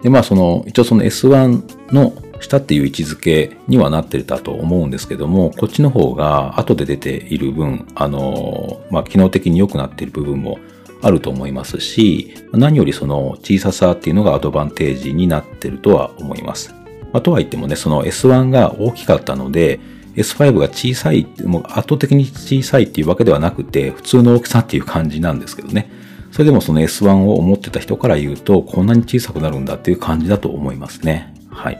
[0.03, 10.59] で、まあその、一応その S1 の下っていう位置づけにはなってたと思うんですけども、こっちの方が後で出ている分、あの、まあ、機能的に良くなっている部分も
[11.01, 16.73] あると思いますし、何よりその小ささっていうのがアドバンテージになっているとは思います。
[17.13, 19.79] まあ、とは言ってもね、その S1 が大きかったので、
[20.15, 25.91] S5 が小さい、もう圧倒的に小さいっていうわけではなくて、普通の大きさっていう感じなんですけどね。
[26.31, 31.33] それでもその S1 を思ってた人から言うと、こんなに小さくなるんだっていう感じだと思いますね。
[31.49, 31.77] はい。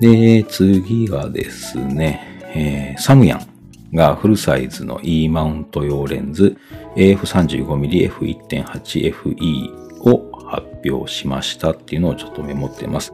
[0.00, 6.56] で、次がですね、えー、サムヤンがフルサイズの E マウント用レンズ
[6.96, 13.12] AF35mm F1.8FE を発表しましたっていうのをちょっとメモってます。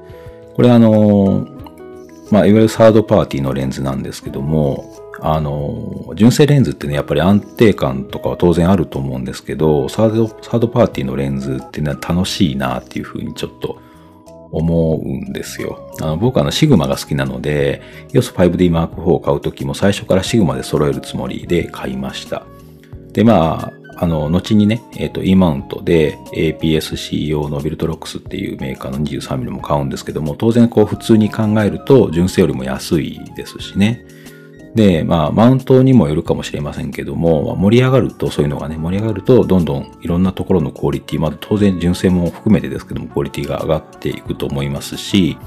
[0.55, 1.49] これあの
[2.31, 13.79] まあ、いわゆるサードパーティーのレンズなんですけども、あの、純正レンズってね、やっぱり安定感とかは当然あると思うんですけど、サード、サードパーティーのレンズっていうのは楽しいなっていうふうにちょっと
[14.53, 15.91] 思うんですよ。
[16.01, 22.45] あの僕はあのシグマが好きなので、EOS 5D Mark IV を買うときも最初からシグマで揃えるつもりで買いました。
[23.13, 34.05] で、まあ、あの、後にね、えっ、ー、と、E マウントで APS-C 用のビルトロックスっていうメーカーの 23mm も買うんですけども、当然こう普通に考えると純正よりも安いですしね。
[34.75, 45.39] で、まあ、マウントにもよるかもしれませんけども、盛り上がると、そういうのがね、盛り上がると、どんどんいろんなところのクオリティ、まあ、当然純正も含めてですけども、クオリティが上がっていくと思いますし、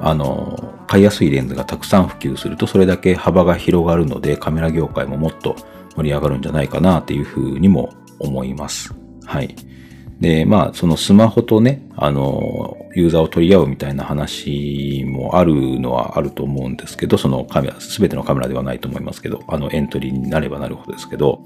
[0.00, 5.54] あの、買いやすいレンズがたくさん普及すると、それだけ幅が広がるので、カメラ業界ももっと
[5.96, 8.94] 盛り上がるんじゃないかなっていうふうにも思います。
[9.24, 9.54] はい。
[10.18, 21.40] で、まあ、そのスマホとね、あの、ユーザーを取り合うみたいな話もあるのはあると思うんですけど、そのカメラ、すべてのカメラではないと思いますけど、あのエントリーになればなるほどですけど、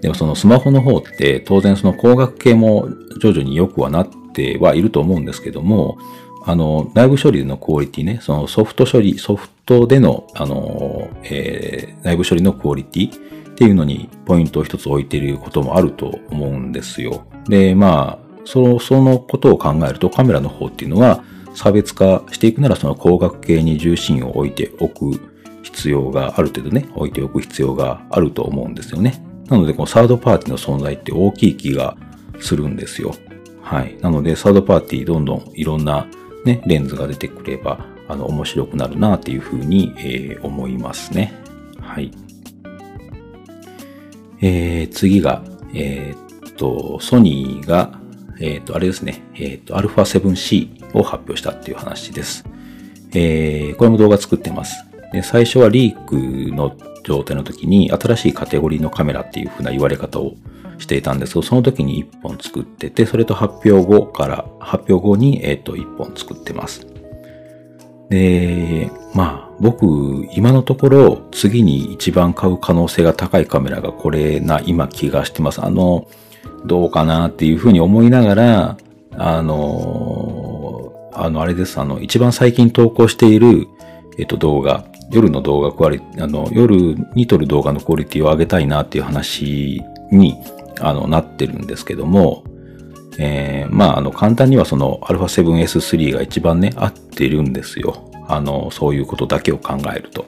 [0.00, 2.88] でもそのスマホの方って当然その光学系も
[3.20, 5.98] 徐々に良くはなってはいると思うんですけども、
[6.44, 17.26] あの、内部処理のクオリティね、そのソフト処理、ソフトでの、あの、えー、内部処理のクオリティっていうのにポイントを一つ置いていることもあると思うんですよ。
[17.46, 21.22] で、まあ、その、そのことを考えるとカメラの方っていうのは
[21.54, 25.20] 差別化していくならその光学系に重心を置いておく
[25.62, 29.22] 必要がある程度ね、置いておく必要があると思うんですよね。
[29.48, 31.96] なので、このサードパーティーの存在って大きい気が
[32.40, 33.14] するんですよ。
[33.62, 33.96] はい。
[34.00, 36.06] なので、サードパーティーどんどんいろんな
[36.44, 41.34] ね、レンズが出てくれば、あの、面白くなるなっていうふうに、えー、思いますね。
[41.80, 42.10] はい。
[44.40, 47.99] えー、次が、えー、っと、ソニーが、
[48.40, 52.44] えー、っと、あれですね、えっと、α7C を発表したっていう話です。
[53.12, 54.84] えー、これも動画作ってます。
[55.12, 60.34] で最初はリークの状態の時に新しいカテゴリーのカメラっていう風な言われ方を
[60.78, 66.86] していたんですけど、その時に1本作ってて、それと発表後から、発表後に、えっ、と、1本作ってます。
[68.08, 75.62] で、まあ、僕、今のところ、次に一番買う可能性が高いカメラがこれな、今気がしてます。
[75.62, 76.08] あの、
[76.66, 78.76] どうかなっていうふうに思いながら、
[79.16, 81.78] あの、あの、あれです。
[81.80, 83.66] あの、一番最近投稿している、
[84.18, 90.36] えっと、動画、夜の動画クオリあの、夜に撮る動画のクオリティを上げたいなっていう話に、
[90.80, 92.44] あの、なってるんですけども、
[93.18, 98.10] えー、まあ、あの、簡単にはその α7S3 が一番ね、合ってるんですよ。
[98.28, 100.26] あの、そういうことだけを考えると。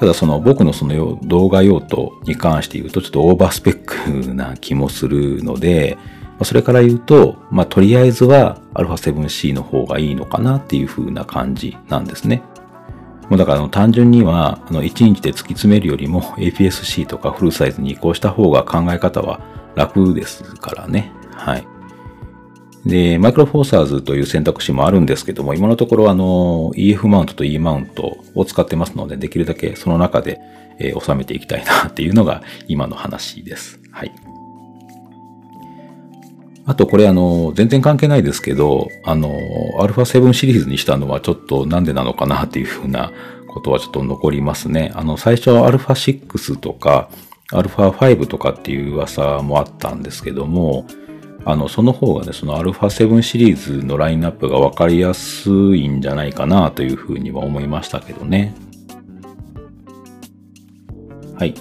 [0.00, 5.98] ただその僕のその動画用途に関して言うとちょっとオーバースペックな気もするので、
[6.42, 12.42] それから言うと、まあ、とりあえずは α7C の方がいいのかなっていう風な感じなんですね。
[13.28, 19.42] もうだから単純には、あの1日で突き詰めるよりも APS-C とかフルサイズに移行した方が考え方は
[19.74, 21.12] 楽ですからね。
[21.34, 21.66] はい。
[22.85, 30.39] で、マイクロフォーサーズという選択肢もあるんですけども、今のところあの EF マウントと E マウントを使ってますので、できるだけその中で、
[30.79, 33.79] えー、収めていきたいなっていうのが今の話です。
[33.91, 34.11] はい。
[36.67, 39.39] あとこれあの、全然関係ないですけど、あの、
[39.79, 43.11] α7 シリーズにしたのはちょっとなんでなのかなっていうふうな
[43.47, 44.91] ことはちょっと残りますね。
[44.95, 47.09] あの、最初は α6 とか、
[47.51, 50.85] α5 とかっていう噂もあったんですけども、
[51.44, 58.54] あの、その方がね、その α7 シリーズのラインナップがわかりやすいんじゃないかなというふうには思いましたけどね。
[61.38, 61.54] はい。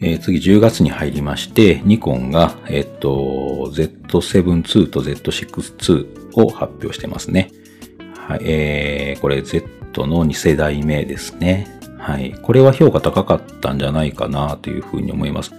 [0.00, 7.50] えー、次10月に入りまして、ニコンが、えっと、Z7-2 と Z6-2 を発表してますね。
[8.14, 11.75] はい、えー、これ Z の2世代目ですね。
[12.06, 12.34] はい。
[12.40, 15.52] これは評価高かったんじゃないかなというふうに思います。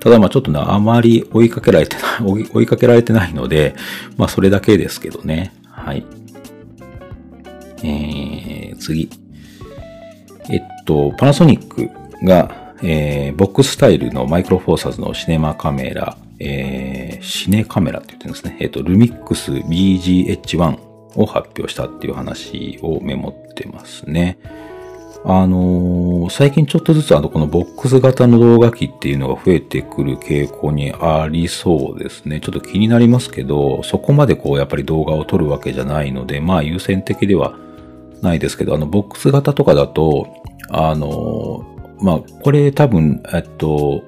[0.00, 3.76] ただまあちょっとね、あまり追いかけられてない、 追いかけられてないので、
[4.16, 5.52] まあそれだけですけどね。
[5.70, 6.04] はい。
[7.84, 9.10] えー、次。
[10.50, 11.88] えっと、パナソニック
[12.26, 18.56] が、えー、ボックススタイルのマイクロフォーサーズのシネマカメラ、えー、シネカメラって言ってるんですね。
[18.58, 20.78] えっと、ルミックス BGH1
[21.14, 24.36] を発表したっていう話をメモってますね。
[25.24, 32.40] あのー、最近ちょっとずつあの、このボックス型の動画機っていうのが増えてくる傾向にありそうですね。
[32.40, 37.56] ちょっと気になりますけど、そこまでこう、やっぱり動画を撮るわけじゃないので、まあ優先的では
[38.20, 40.26] ないですけど、あの、ボックス型とかだと、
[40.70, 44.02] あのー、まあ、これ多分、えっと、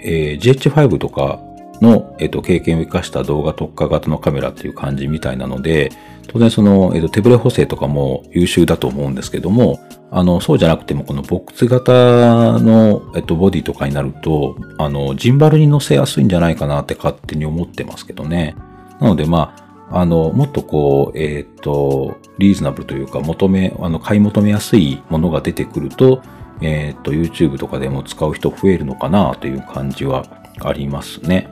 [0.00, 1.40] えー、GH5 とか
[1.80, 5.90] の、えっと、経験を生かした動画特化型のカメラっていう感じみたいなので、
[6.28, 18.56] 当然その、えっと、手ブレ補正とかも優秀だと思うんですけども、あの、そうじゃなくても、このボックス型の、えっと、ボディとかになると、あの、ジンバルに乗せやすいんじゃないかなって勝手に思ってますけどね。
[19.00, 19.54] なので、ま
[19.90, 26.22] あ、あの、もっとこう、えっ、と、リーズナブルというか、求め、あの、買い求めやすいものが出てくると、
[26.60, 30.24] えっ、と、YouTube とかでも使う人増えるのかなという感じは
[30.60, 31.48] ありますね。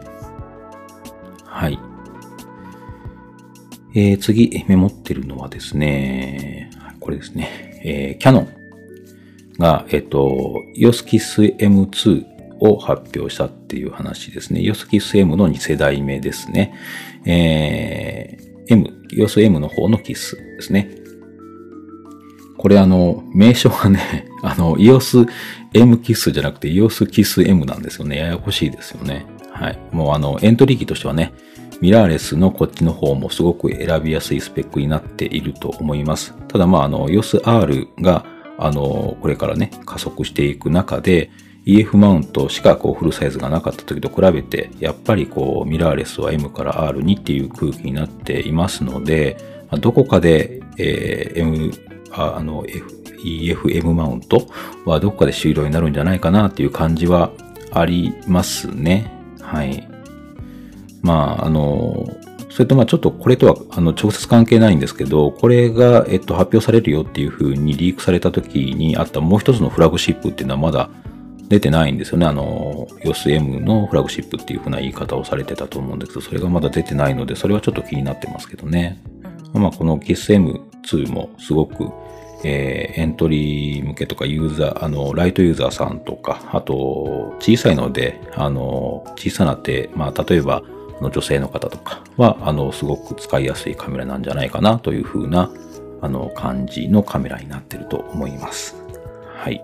[3.99, 6.71] えー、次、メモってるのはですね、
[7.01, 7.81] これですね。
[7.83, 8.49] えー、キャノン
[9.59, 12.27] が、えっ、と、イオスキス M2
[12.61, 14.61] を発表したっていう話ですね。
[14.61, 16.75] イオスキス M の2世代目ですね。
[17.25, 20.91] えー、M、イオス M の方のキスですね。
[22.59, 25.25] これあの、名称がね、 あの、イオス
[25.73, 28.19] M キスじゃなくてイオスキス M なんですよね。
[28.19, 29.25] ややこしいですよね。
[29.53, 29.79] はい。
[29.91, 31.33] もうあの、エントリー機としてはね、
[31.81, 36.35] ミラーレスのこっちの方もすごく選びやすいスペックになっていると思います。
[36.49, 38.25] ただまあ、あの、EOS R が、
[38.59, 41.31] あの、これからね、加速していく中で、
[41.67, 49.37] EF マウントしかこうフルサイズがなかった時と比べて、やっぱりこうミラーレスは M から R にっていう空気になっていますので、
[49.81, 51.73] どこかで、えー、M、
[52.13, 54.47] あの、F、EFM マウント
[54.85, 57.33] はどこかで終了になるんじゃないかなっていう感じは
[57.73, 59.11] ありますね。
[59.41, 59.96] はい。
[61.03, 62.07] まあ、あの、
[62.51, 70.89] それとまあちょっとこれとはあの直接関係ないんですけど、これが、えっと、発表されるよっていう風にリークされた時にあったもう一つのフラグシップっていうのはまだ
[71.49, 72.27] 出てないんですよね。
[72.27, 79.03] あの、YOSM のフラグシップっていう風な言い方をされてたと思うんですけど、それがまだ出てないので、それはちょっと気になってますけどね。
[79.53, 81.91] まあ、この KISM2 もすごく、
[82.45, 90.63] えー、エントリー向けとかユーザー、あの、ライトユーザーさんとか、あと、小さいので、あの、小さな手、まあ、例えば、
[91.01, 95.51] の女性の方とかは、あの、すごく使いやすいカメラなんじゃないかなというふうな、
[96.01, 98.77] あの、感じのカメラになってると思います。
[99.37, 99.63] はい。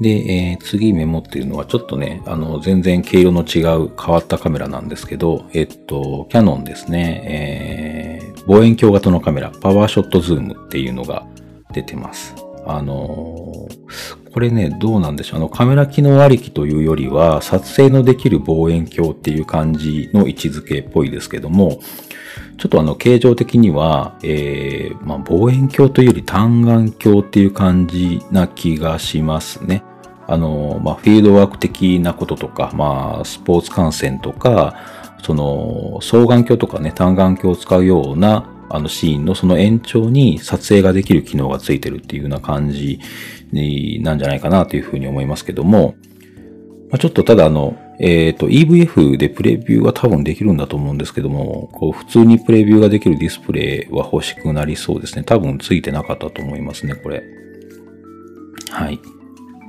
[0.00, 11.24] で、えー、次メモっていうのはちょっとね、あの、全然毛色の違う変わったカメラなんですけど、えっと、キャノンですね、えー、望遠鏡型のカメラ、パワーショットズームっていうのが
[11.72, 12.43] 出てます。
[12.66, 13.68] あの
[14.34, 15.38] これね、どうなんでしょう。
[15.38, 21.78] あの、カメラ機能ありきというよりは、撮影のできる望遠鏡っていう感じの位置づけっぽいですけども、
[22.58, 29.84] ちょっとあの、形状的には、えー、まあ、望遠鏡というより単眼鏡っていう感じな気がしますね。
[30.26, 34.74] あの、まあ、フィードワーク的なこととか、まあ、スポーツ観戦とか、
[35.22, 42.98] その、双眼鏡とかね、単眼鏡を使うような、あのシーンのその延長に撮影ができる機能がついてるっていうような感じ
[44.02, 45.94] なんじゃないかなというふうに思いますけども、
[46.90, 55.22] まあ、ちょっとただあの、えっ、ー、と EVF でプレビューは多分できるんだと思うんですけども、こう普通にプレビューができるディスプレイは欲しくなりそうですね。
[55.22, 57.22] 多分ついてなかったと思いますね、これ。
[58.70, 58.98] はい。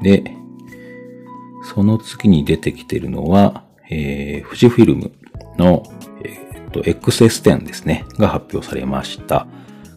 [0.01, 0.23] で、
[1.63, 5.11] その次に出てきてるのは、えー、富士フィルム
[5.57, 5.83] の、
[6.75, 9.47] と、XS10 ですね、が発表されました。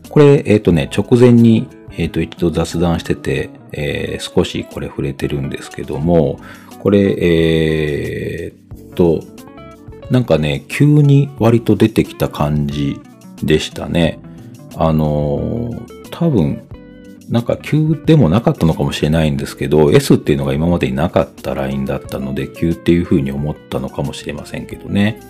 [0.08, 6.38] これ、えっ、ー、とね、直前に、えっ、ー、と、一度雑談してて、えー、少しこれ触れてるんですけども、
[6.80, 9.20] これ、えー、と、
[10.10, 12.98] なんかね、急に割と出てきた感じ
[13.42, 14.18] でしたね。
[14.76, 15.72] あの
[16.10, 16.62] 多分、
[17.28, 25.20] なんか急でもなかったのかもしれないんですけど、S っていうのが今までになかったラインだったので、急っていう風に思ったのかもしれませんけどね。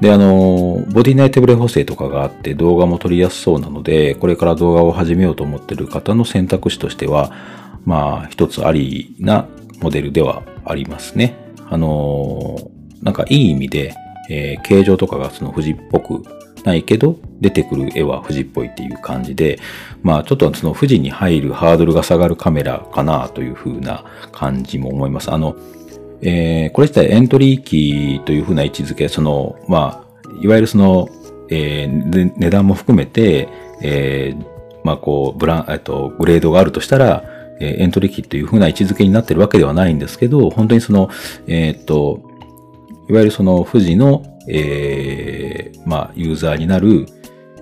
[0.00, 7.32] で、あの、ボディ内手ブレ補正とかがあって動画も撮りやすそうなので、これから動画を始めようと思ってる方の選択肢としては、
[7.84, 9.46] まあ、一つありな
[9.80, 11.36] モデルではありますね。
[11.68, 12.70] あの、
[13.02, 13.94] なんかいい意味で、
[14.30, 16.24] えー、形状とかがその富士っぽく
[16.64, 19.58] ないけど、出てくる絵は富士っぽいっていう感じで、
[20.02, 25.30] まあちょっとその富士に入るハードルが下がるカメラかなというふうな感じも思います。
[25.30, 25.56] あの、
[26.24, 31.08] えー、これ自体エントリーキーというふうな位置づけ、その、まあ、いわゆるその、
[31.50, 33.48] えー、値段も含めて、
[33.82, 34.44] えー、
[34.84, 37.24] まあこう、ブラン、えっと、グレードがあるとしたら、
[37.60, 41.10] えー、エントリーキーというふうな位置づけになってるわけではないんですけど、本当にその、
[41.46, 42.22] え、っと、
[43.08, 47.06] いわゆるその富士の、えー、まあ、ユーザーになる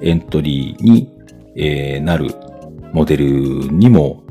[0.01, 1.13] エントリーに、
[1.57, 2.31] えー、なる
[2.93, 4.22] モデルにも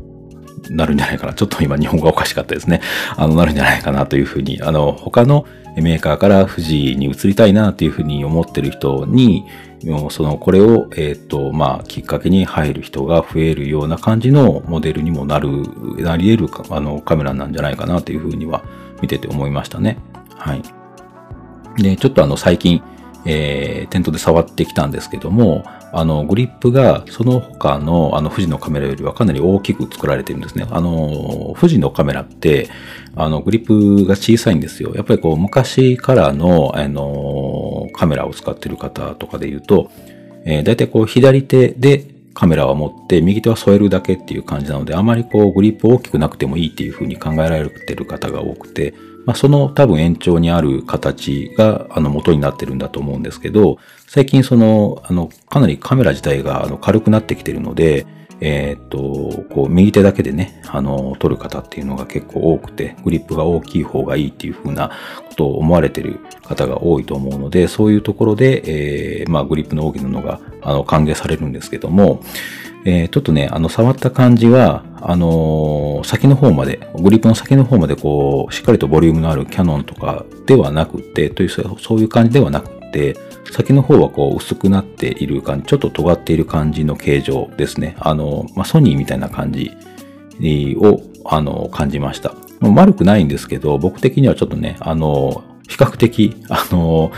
[0.69, 1.33] なるんじゃないかな。
[1.33, 2.81] ちょっと今日本語がおかしかったですね。
[3.17, 5.45] あの、なるんじゃないかなというふうに、あの、他の
[5.75, 9.45] メーカーから富士に移りたいなというふうに思ってる人に、
[10.09, 15.49] その、これを、えっ、ー、と、まあ、きっかけに入る人が増えるような感じのモデルにもなる、
[15.97, 18.63] なり得るあのカメラなんじゃないかなというふうには
[19.01, 19.97] 見てて思いましたね。
[20.35, 20.61] はい。
[21.81, 22.83] で、ちょっとあの、最近、
[23.25, 30.65] えー、店頭で触ってきたんですけども、あの、グリップがその他のあの富士のカメラよりはかなり大きく作られてるんですね。
[30.69, 32.69] あの、富士のカメラって、
[33.15, 34.93] あの、グリップが小さいんですよ。
[34.95, 39.91] やっぱりこう、昔からの、あの、カメラを使ってる方とかで言うと、
[40.45, 48.93] えー、だいたいこう、左手でカメラを持って右手は添えるだけっていう感じなので、あまりこう、グリップ大きくなくてもいいっていうふうに考えられてる方が多くて、
[49.25, 58.05] まあ、その多分延長にある形があの元になってるんだと思うんですけど、最近その、あの、かなりカメラ自体があの軽くなってきてるので、
[58.41, 58.97] えっ、と、
[59.51, 64.89] こう、右手だけでね、あの、撮る方っていうのが結構多くて、グリップが大きい方がいいっていう風な
[65.29, 72.23] ことを思われてる方が多いと思うので、そういうところで、えー、まあ、グリップの大きなのが、あの、歓迎されるんですけども、
[72.85, 83.15] え、ちょっとね、あの、触った感じは、あのー、先の方まで、グリップの先の方までこう、しっかりとボリュームのあるキャノンとかではなくて、という、そういう感じではなくて、
[83.51, 87.95] 先の方はこう、薄くなっている感じ、ちょっと尖っている感じの形状ですね。
[87.99, 89.71] あの、まあ、ソニーみたいな感じ
[90.79, 92.33] を、あの、感じました。
[92.61, 97.11] 丸くないんですけど、僕的にはちょっとね、あの、比較的、あの、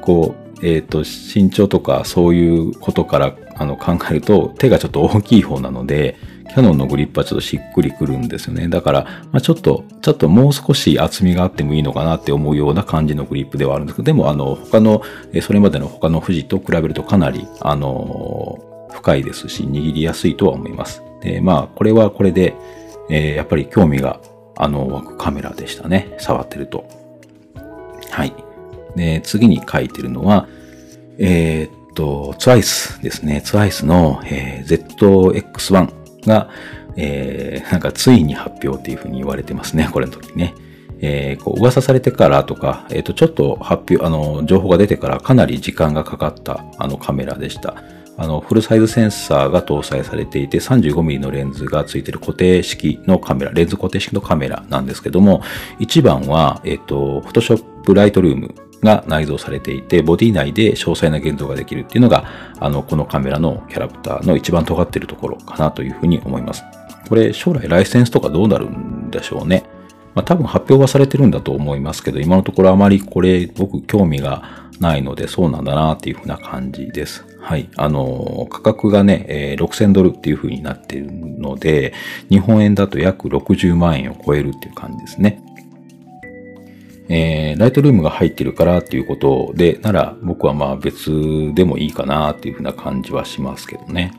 [0.00, 6.16] こう、えっ、ー、と、身長とかそういうことからあの考えると手がちょっと大きい方なので、
[6.48, 8.68] キャノンのグリップはちょっとしっくりくるんですよね。
[8.68, 15.02] だから、まあ、ちょっと、ちょっともう少し厚みがあってもいいのかなって思うような感じのグリップではあるんですけど、でもあの、他の、
[15.42, 21.02] それまでの他の富士と比べるとかなり、あの、深いですし、握りやすいとは思います。
[21.20, 22.54] で、まあ、これはこれで、
[23.10, 24.20] えー、やっぱり興味が、
[24.56, 26.14] あの、湧くカメラでしたね。
[26.18, 26.88] 触ってると。
[28.10, 28.45] はい。
[28.96, 30.48] で、次に書いてるのは、
[31.18, 33.42] えー、っと、TWICE ですね。
[33.44, 36.50] TWICE の、えー、ZX1 が、
[36.96, 39.88] えー、なんかついに発表っていうふうに言われてますね。
[39.92, 40.54] これの時ね。
[41.00, 47.82] えー、こう噂されてからとか、えっ、と、ちょっと発表、あの、情報が出てからかなり時間がかかったあのカメラでした。
[48.18, 55.42] あの、フルサイズセンサーが搭載されていて、35mm のレンズがついている固定式のカメラ、レンズ固定式のカメラなんですけども、
[55.78, 58.54] 一番は、えっ、と、Photoshop Lightroom
[58.86, 62.24] が内蔵されていて、ボディ内で詳細な現像ができるっていうのが、
[62.58, 66.64] あの、このカメラのキャラクターの一番尖っているところかなというふうに思います。
[67.08, 69.64] これ、将来ライセンスとかどうなるんでしょうね。
[70.14, 77.26] まあ、多分発表はされてるんだと思いますけど、今のところあまりこれ僕興味がないのでそうなんだなっていうふうな感じです。
[77.40, 77.68] はい。
[77.76, 81.92] あの、価格がね、えー、6000ドルっていうふうになっているので、
[82.30, 85.42] 日本円だと約60万円を超えるっていう感じですね。
[87.08, 94.12] えー、ライトルームが入ってるからっていうことで、なら僕はまあ別でもいいかなっていうふうな感じはしますけどね。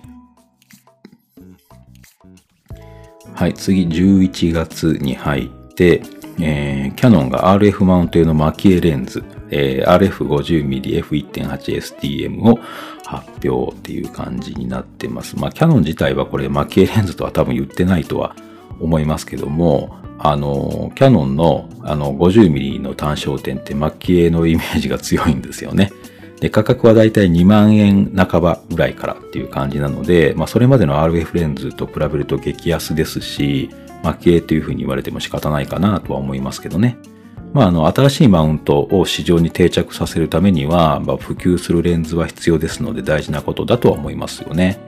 [3.34, 6.02] はい、次11月に入って、
[6.40, 12.58] えー、キャノンが RF マウント用のマキエレンズ、えー、RF50mmF1.8STM を
[13.06, 15.38] 発表っていう感じになってます。
[15.38, 18.36] まあ、キャノン自体はこれマキエレンズとは多分言ってないとは
[18.80, 25.92] 思いますけども、あの、キャノンのあの 50mm の単焦点って末期鋭のイメージが強いんですよね。
[26.40, 33.70] で、価格はだいたい2万円半ばぐらいからっていう感じなので、まあそれまでの RF レンズと比べると激安ですし、
[34.04, 36.98] 末期鋭というふうに言われても仕方ないかなとは思いますけどね。
[37.54, 44.80] まあ、あの、新しいマウントを市場に定着させるためには、まあ、普及するレンズは必要ですので大事なことだとは思いますよね。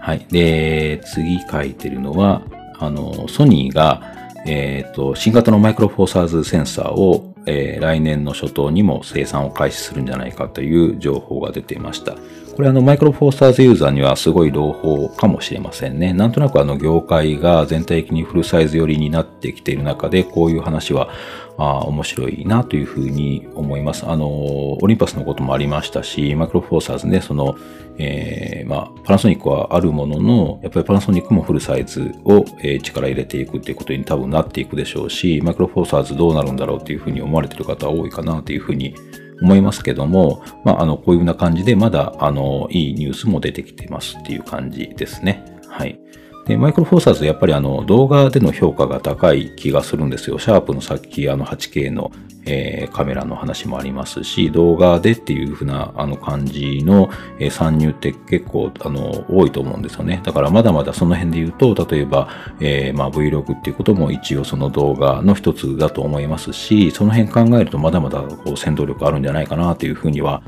[0.00, 0.26] はい。
[0.30, 2.42] で、次書いてるのは、
[2.78, 4.02] あの、ソニーが、
[4.46, 12.14] えっ、ー、と、新型のマイクロフォーサーズセンサーを、えー、来年の初頭にも生産を開始するんじゃないかという情報が出ていました。
[12.56, 16.14] これあの、マイクロフォーサーズユーザーにはすごい朗報かもしれませんね。
[16.14, 21.10] なんとなくあの、業界が全体的にフルサイズ寄りになってきている中で、こういう話は、
[21.58, 24.06] あ面白いなというふうに思います。
[24.06, 27.56] あの、オリンパスのこともありましたし、マイクロフォーサーズね、その、
[27.98, 38.94] えー、まあ、パナソニックはあるものの、やっぱりパナソニックもフルサイズを、えー、力入れていくっていうことに多分なっていくでしょうし、マイクロフォーサーズどうなるんだろうっていうふうに思われている方多いかなというふうに
[39.40, 45.44] 思いますけども、まあ、あの、こういうような感じで、まだ、あの、いいニュースも出てきてますっていう感じですね。
[45.68, 45.98] はい。
[46.46, 50.38] で、マイクロフォーサーズ、やっぱりあの、動画での評価が高い気がするんですよ。
[50.38, 52.12] シャープのさっき、あの、8K の、
[52.44, 60.20] えー、カメラの話もありますし、動画でっていうふうな、あの、感じの、えー、参入って結構、あの、多いと思うんですよね。
[60.22, 62.28] だからまだまだその辺で言うと、例えば、
[62.60, 70.44] えー、まあ、Vlog っていうことも一応その動画の一つだと思いますし、その辺考えるとまだまだこう、戦闘力あるんじゃないかなというふうには、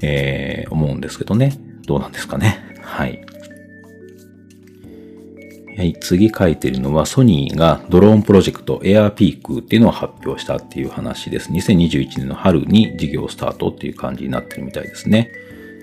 [0.00, 1.58] えー、思うんですけどね。
[1.88, 2.78] どうなんですかね。
[2.82, 3.26] はい。
[5.80, 11.50] はい、次書いてるのはソニーがドローンプロジェクトエアーピークっていうのを発表したっていう話です。
[11.50, 15.32] 2021年の春に事業スタートっていう感じになってるみたいですね。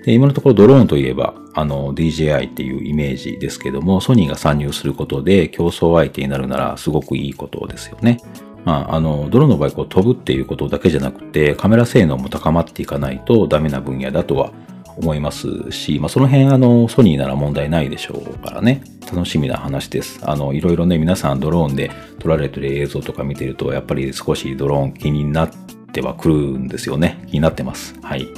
[0.04, 8.18] で今のところドローンといえば、あの DJI っていうイメージですけども、ソニーが参入することで競争相手になるならすごくいいことですよね。
[8.64, 14.52] まあ、あの、ドローンの場合、こう飛ぶっていうことだけじゃなくて、カメラ性能も高まっていかないとダメな分野だとは
[15.00, 20.20] 思いますし、まあ、その辺あの、ソニーなら問題ないでしょうからね、楽しみな話です。
[20.22, 25.50] あの、いろいろね、皆さんドローンで撮られてる映像とか見てると、やっぱり少しドローン気になっ
[25.92, 27.24] てはくるんですよね。
[27.28, 27.94] 気になってます。
[28.02, 28.28] はい。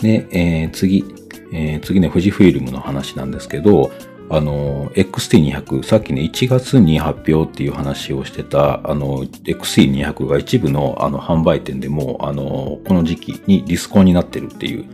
[0.00, 1.04] で、えー、次、
[1.52, 3.90] えー、次ね、富士フイルムの話なんですけど、
[4.28, 14.84] あの、XT200、さっきね、1月に発表っていう話をしてた、あの、XT200 が一部のあの販売店でも、あの、この時期にディスコンになってるっていう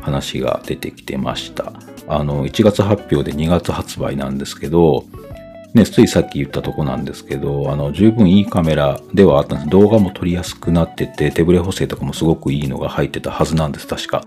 [0.00, 1.72] 話が出てきてました。
[2.08, 5.04] あの、1月発表で2月発売なんですけど、
[5.72, 9.70] ね、ついさっき言ったとこなんですけど、あの、十分いいカメラではあったんです。
[9.70, 14.24] 動画も撮りやすくなってて、手ブレ補正とかもすごくいいのが入ってたはずなんです、確か。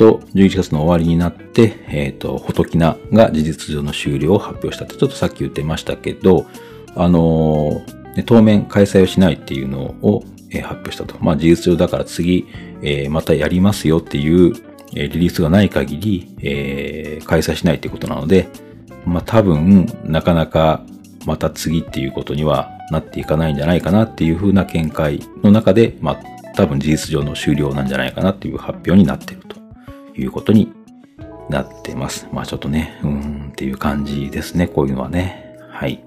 [0.00, 6.46] と、11月の終わりになって、えっ、ー、と、フォトキナが事実上の終了を発表したって、ちょっとさっき言ってましたけど、
[6.96, 11.16] あのー、当面開催をしないっていうのを、えー、発表したと。
[11.20, 12.46] まあ、事実上だから次、
[12.80, 14.54] えー、またやりますよっていう、
[14.96, 18.48] えー、リリースがない限り、えー、開催しないっていうことなので、
[19.04, 20.82] まあ、多分、なかなか
[21.26, 26.20] また次っていうことにはなっていかないんじゃないかなっていうふうな見解の中で、まあ、
[26.54, 29.59] 多分事実上の終了なんじゃないかなっていう発表になっていると。
[30.20, 30.72] いうことに
[31.48, 32.28] なってます。
[32.32, 34.68] まあちょっとね、うーんっていう感じですね。
[34.68, 35.56] こういうのはね。
[35.70, 36.02] はい。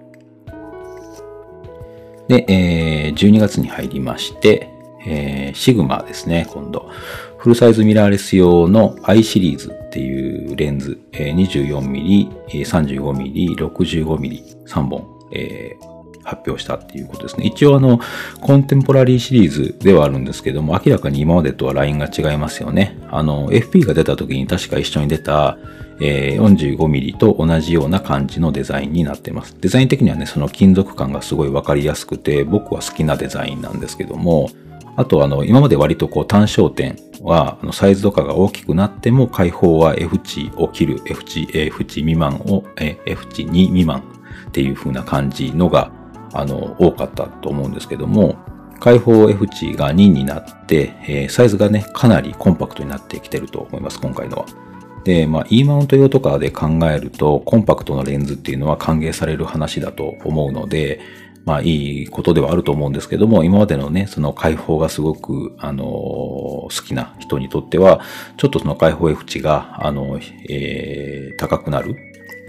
[2.27, 4.69] で、えー、12月に入りまして、
[5.05, 6.89] えー、シグマですね、今度。
[7.37, 15.92] フルサイズミラーレス用の I シリーズっていうレンズ、え、24mm、35mm、65mm、3本、えー、
[16.23, 17.45] 発表したっていうことですね。
[17.45, 17.99] 一応あの、
[18.41, 22.97] コンテンポラリーシリーズではあるんですけども、明らかに今までとはラインが違いますよね。
[23.09, 25.57] あの、FP が出た時に確か一緒に出た、
[25.99, 29.55] えー、45mm と同じような感じのデザインになってます。
[29.59, 34.49] デザイン的にはね、その金属感がすごいわかりやすくて、僕は好きなデザインなんですけども、
[34.95, 44.03] あとあの、今まで割とこう単焦点は、あのサイズとかが大きくなっても、開放は F 値を切る、F 値、F 値未満を、F 値2未満
[44.49, 45.91] っていう風な感じのが、
[46.33, 48.35] あの、多かったと思うんですけども、
[48.79, 54.45] 開放 F 値が2になって、えー、サイズがね、かなりコンパクトになってきてると思います、今回のは。
[55.03, 60.99] で、まあ、E マウント用とかで考えると、コンパクトなレンズっていうのは歓迎される話だと思うので、
[61.45, 68.01] まあ、いいことではあると思うんですけども、今までのね、その開放がすごく、あのー、好きな人にとっては、
[68.37, 70.19] ちょっとその開放 F 値が、あの、
[70.49, 71.97] えー、高くなる。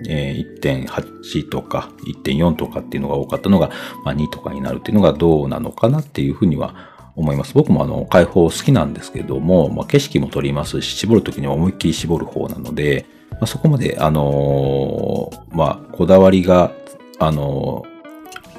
[0.09, 3.70] えー、1.8とか1.4とかっていうのが多かったのが、
[4.05, 7.55] まあ、2とかになるっていうのがどうなのかなっていうふうには思います。
[7.55, 16.72] 僕もあの、開放好きなんですけども、まあ、景色も撮りますし、絞るときには思いっきり絞る方なので、まあ、そこまで、あのー、まあ、こだわりが、
[17.18, 17.84] あの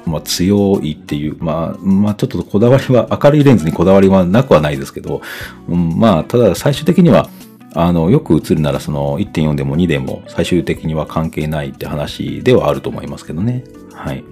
[0.06, 5.20] ー、まあ、強いっていう、まあ、まあ、ちょっとこだわりは、明るいレンズにこだわりはなくはないですけど、
[5.68, 7.28] うん、まあ、ただ最終的には、
[7.74, 13.64] あの、よく映るならその1.4でも2でも最終的には関係ないって話ではあると思いますけどね。
[13.92, 14.24] はい。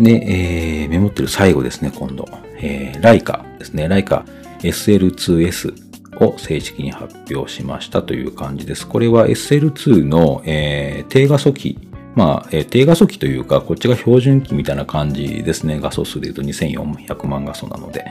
[0.00, 2.26] で、えー、メモってる最後ですね、今度。
[2.58, 3.88] えー、ライカですね。
[3.88, 4.24] ライカ
[4.60, 5.74] SL2S
[6.24, 8.86] を正式に発表しましたという感じです。
[8.86, 11.78] これは SL2 の、えー、低画素機。
[12.14, 15.78] まあ、えー、低画素機というか、こっちが標準機みたいな感じですね。
[15.80, 18.04] 画素数で言うと2400万画素なので。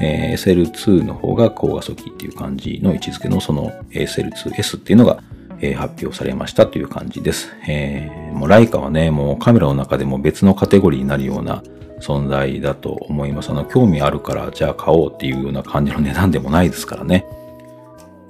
[0.00, 5.22] えー、SL2 の方が高画素機っていう感じの位置づけのその SL2S っていうのが、
[5.60, 7.52] えー、発表されましたという感じです。
[7.68, 11.62] えー、もうライカはね、もうカメラの中でも別のカテゴリーになるような
[12.00, 13.50] 存在だと思います。
[13.50, 17.26] あの、興味あるからじゃあ買おうっていうような感じの値段でもないですからね。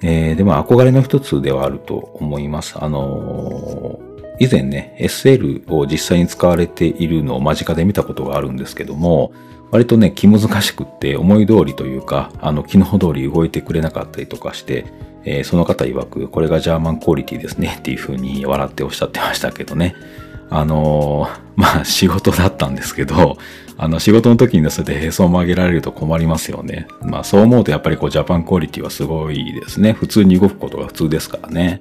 [0.03, 2.75] えー、でも憧れの一つではあると思います。
[2.83, 9.33] あのー、以前ね、SL を実際に使われているのを間近で見たことがあるんですけども、
[9.71, 14.87] 割とね、気難しくって思い通りというか、あの、昨日通り動いてくれなかったりとかして、
[15.25, 19.95] えー、その方曰く、これがジャーマンクオリティですねっていう風に笑っておっしゃってましたけどね。
[20.51, 23.39] あのー、まあ仕事だったんですけど、
[23.79, 26.89] あの仕事の時にそれでへそを曲げられると困りますよね。
[27.03, 29.93] まあそう思うとやっぱりこうジャパンクオリティはすごいですね。
[29.93, 31.81] 普通に動くことが普通ですからね。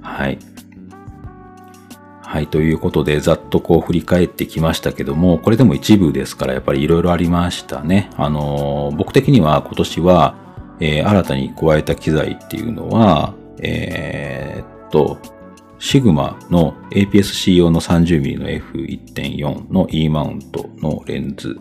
[0.00, 0.38] はい。
[2.26, 8.10] はい、ということで、ざっとこう振り返ってきましたけども、これでも一部ですから、やっぱり色々ありましたね。
[8.16, 10.34] あのー、僕的には今年は、
[10.80, 15.18] えー、新たに加えた機材っていうのは、えー、っと、
[15.78, 21.56] シグマの APS-C 用の 30mm の F1.4 の E マウントのレンズ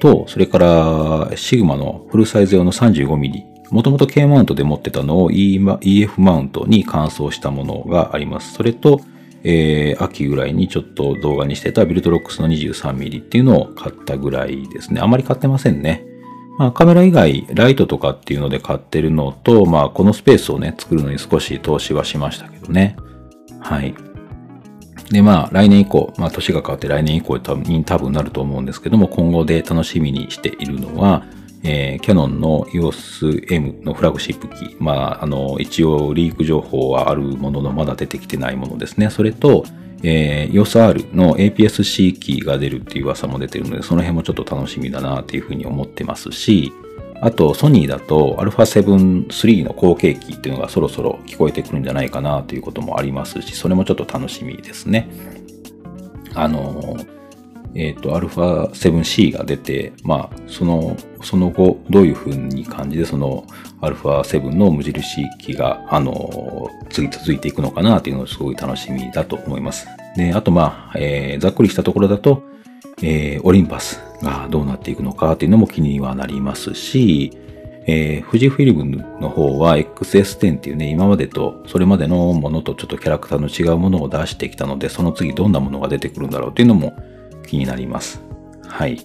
[0.00, 8.54] と、それからシグマのフルサイズ用の 35mm もともと K マウントで持ってたのを EF マウントに換装したものがあります。
[8.54, 9.00] それと、
[9.42, 15.00] えー、秋ぐらいにちょっと動画にしてたビルトロックスの 23mm っていうのを買ったぐらいですね。
[15.00, 16.04] あまり買ってませんね。
[16.58, 22.96] まあカメラ以外、ライトとかっていうので買ってるのと、まあこのスペースをね、作るのに少し投資はしましたけどね。
[23.60, 23.94] はい。
[25.10, 31.24] で、まあ来年以降、まあ年が変わって来年以降に多分なると思うんですけども、今後で楽しみにしているのは、
[31.62, 34.76] えー、キャノンの EOS M のフラグシップ機。
[34.78, 39.10] まあ、あの、一応リーク情報はあるものの、まだ出てきてないものですね。
[39.10, 39.64] それと、
[40.02, 46.72] えー、EOS R の APS-C キーが出るっていう噂も出てるので、その辺もちょっと楽しみだなっていうふうに思ってますし、
[47.22, 55.10] あと、ソニーだと α7 3の後継機っていうのがそろそろ聞こえてくるんじゃないかなということもありますし、それもちょっと楽しみですね。
[56.34, 56.96] あの
[57.74, 63.44] えっ、ー、と、α7C が出て、まあ、その、その後、どういう風に感じで、その、
[63.80, 69.86] α7 の無印機が、あの、次続いていくのかなっていうのをすごい楽しみだと思います。
[70.16, 72.42] で、あと、まあ、えー、ざっくりしたところだと、
[73.02, 77.32] えー、オリンパスがどうなっていくのかっていうのも気にはなりますし、
[77.86, 78.84] えー、富士フィルム
[79.20, 86.94] の方は XS10 っていうね、今までと、それまでのものとちょっとキャラクターの違うものを出してきたので、その次どんなものが出てくるんだろうっていうのも
[87.50, 88.22] 気になります。
[88.66, 89.00] はい。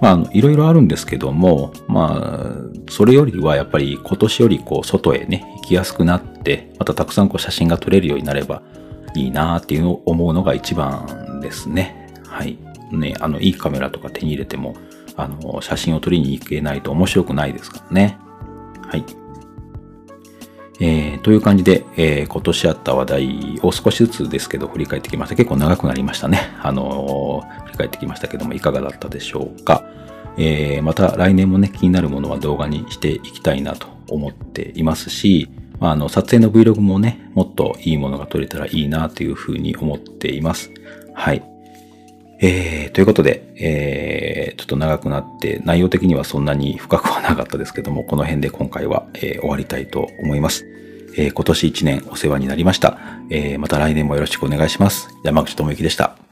[0.00, 8.62] まあ、いろいろあるんですけども、まあ、それよりはやっぱり今年よりこう、外へね、行きやすくなって、またたくさんこう写真が撮れるようになれば
[9.14, 12.08] いいなっていうのを思うのが一番ですね。
[12.26, 12.56] はい。
[12.92, 14.74] ね、あの、いいカメラとか手に入れても、
[15.16, 18.18] あの、写真を撮りに行けないと面白くないですからね。
[18.82, 19.04] はい。
[20.80, 25.36] えー、という感じで、えー、今年あった話題を少しずつですけど振り返ってきました。
[25.36, 26.40] 結構長くなりましたね。
[26.62, 29.84] あのー、振り返ってきましたけども、いかがだったでしょうか。
[30.38, 35.50] えー、また来年もね、気になるものは動画にしていきたいなと思っていますし、
[35.80, 40.70] まあ、あの、撮影の Vlog もね、もっといいものが撮れたらいいなというふうに思っています。
[41.14, 41.42] はい。
[42.42, 50.64] えー、ということで、えー、ちょっと長くなって、内容的にはそんなに深くはなかったですけども、この辺で今回は、えー、終わりたいと思います。
[51.16, 52.98] えー、今年1年お世話になりました。
[53.28, 55.08] えー、また来年もよろしくお願いします。
[55.22, 56.29] 山口智之でした。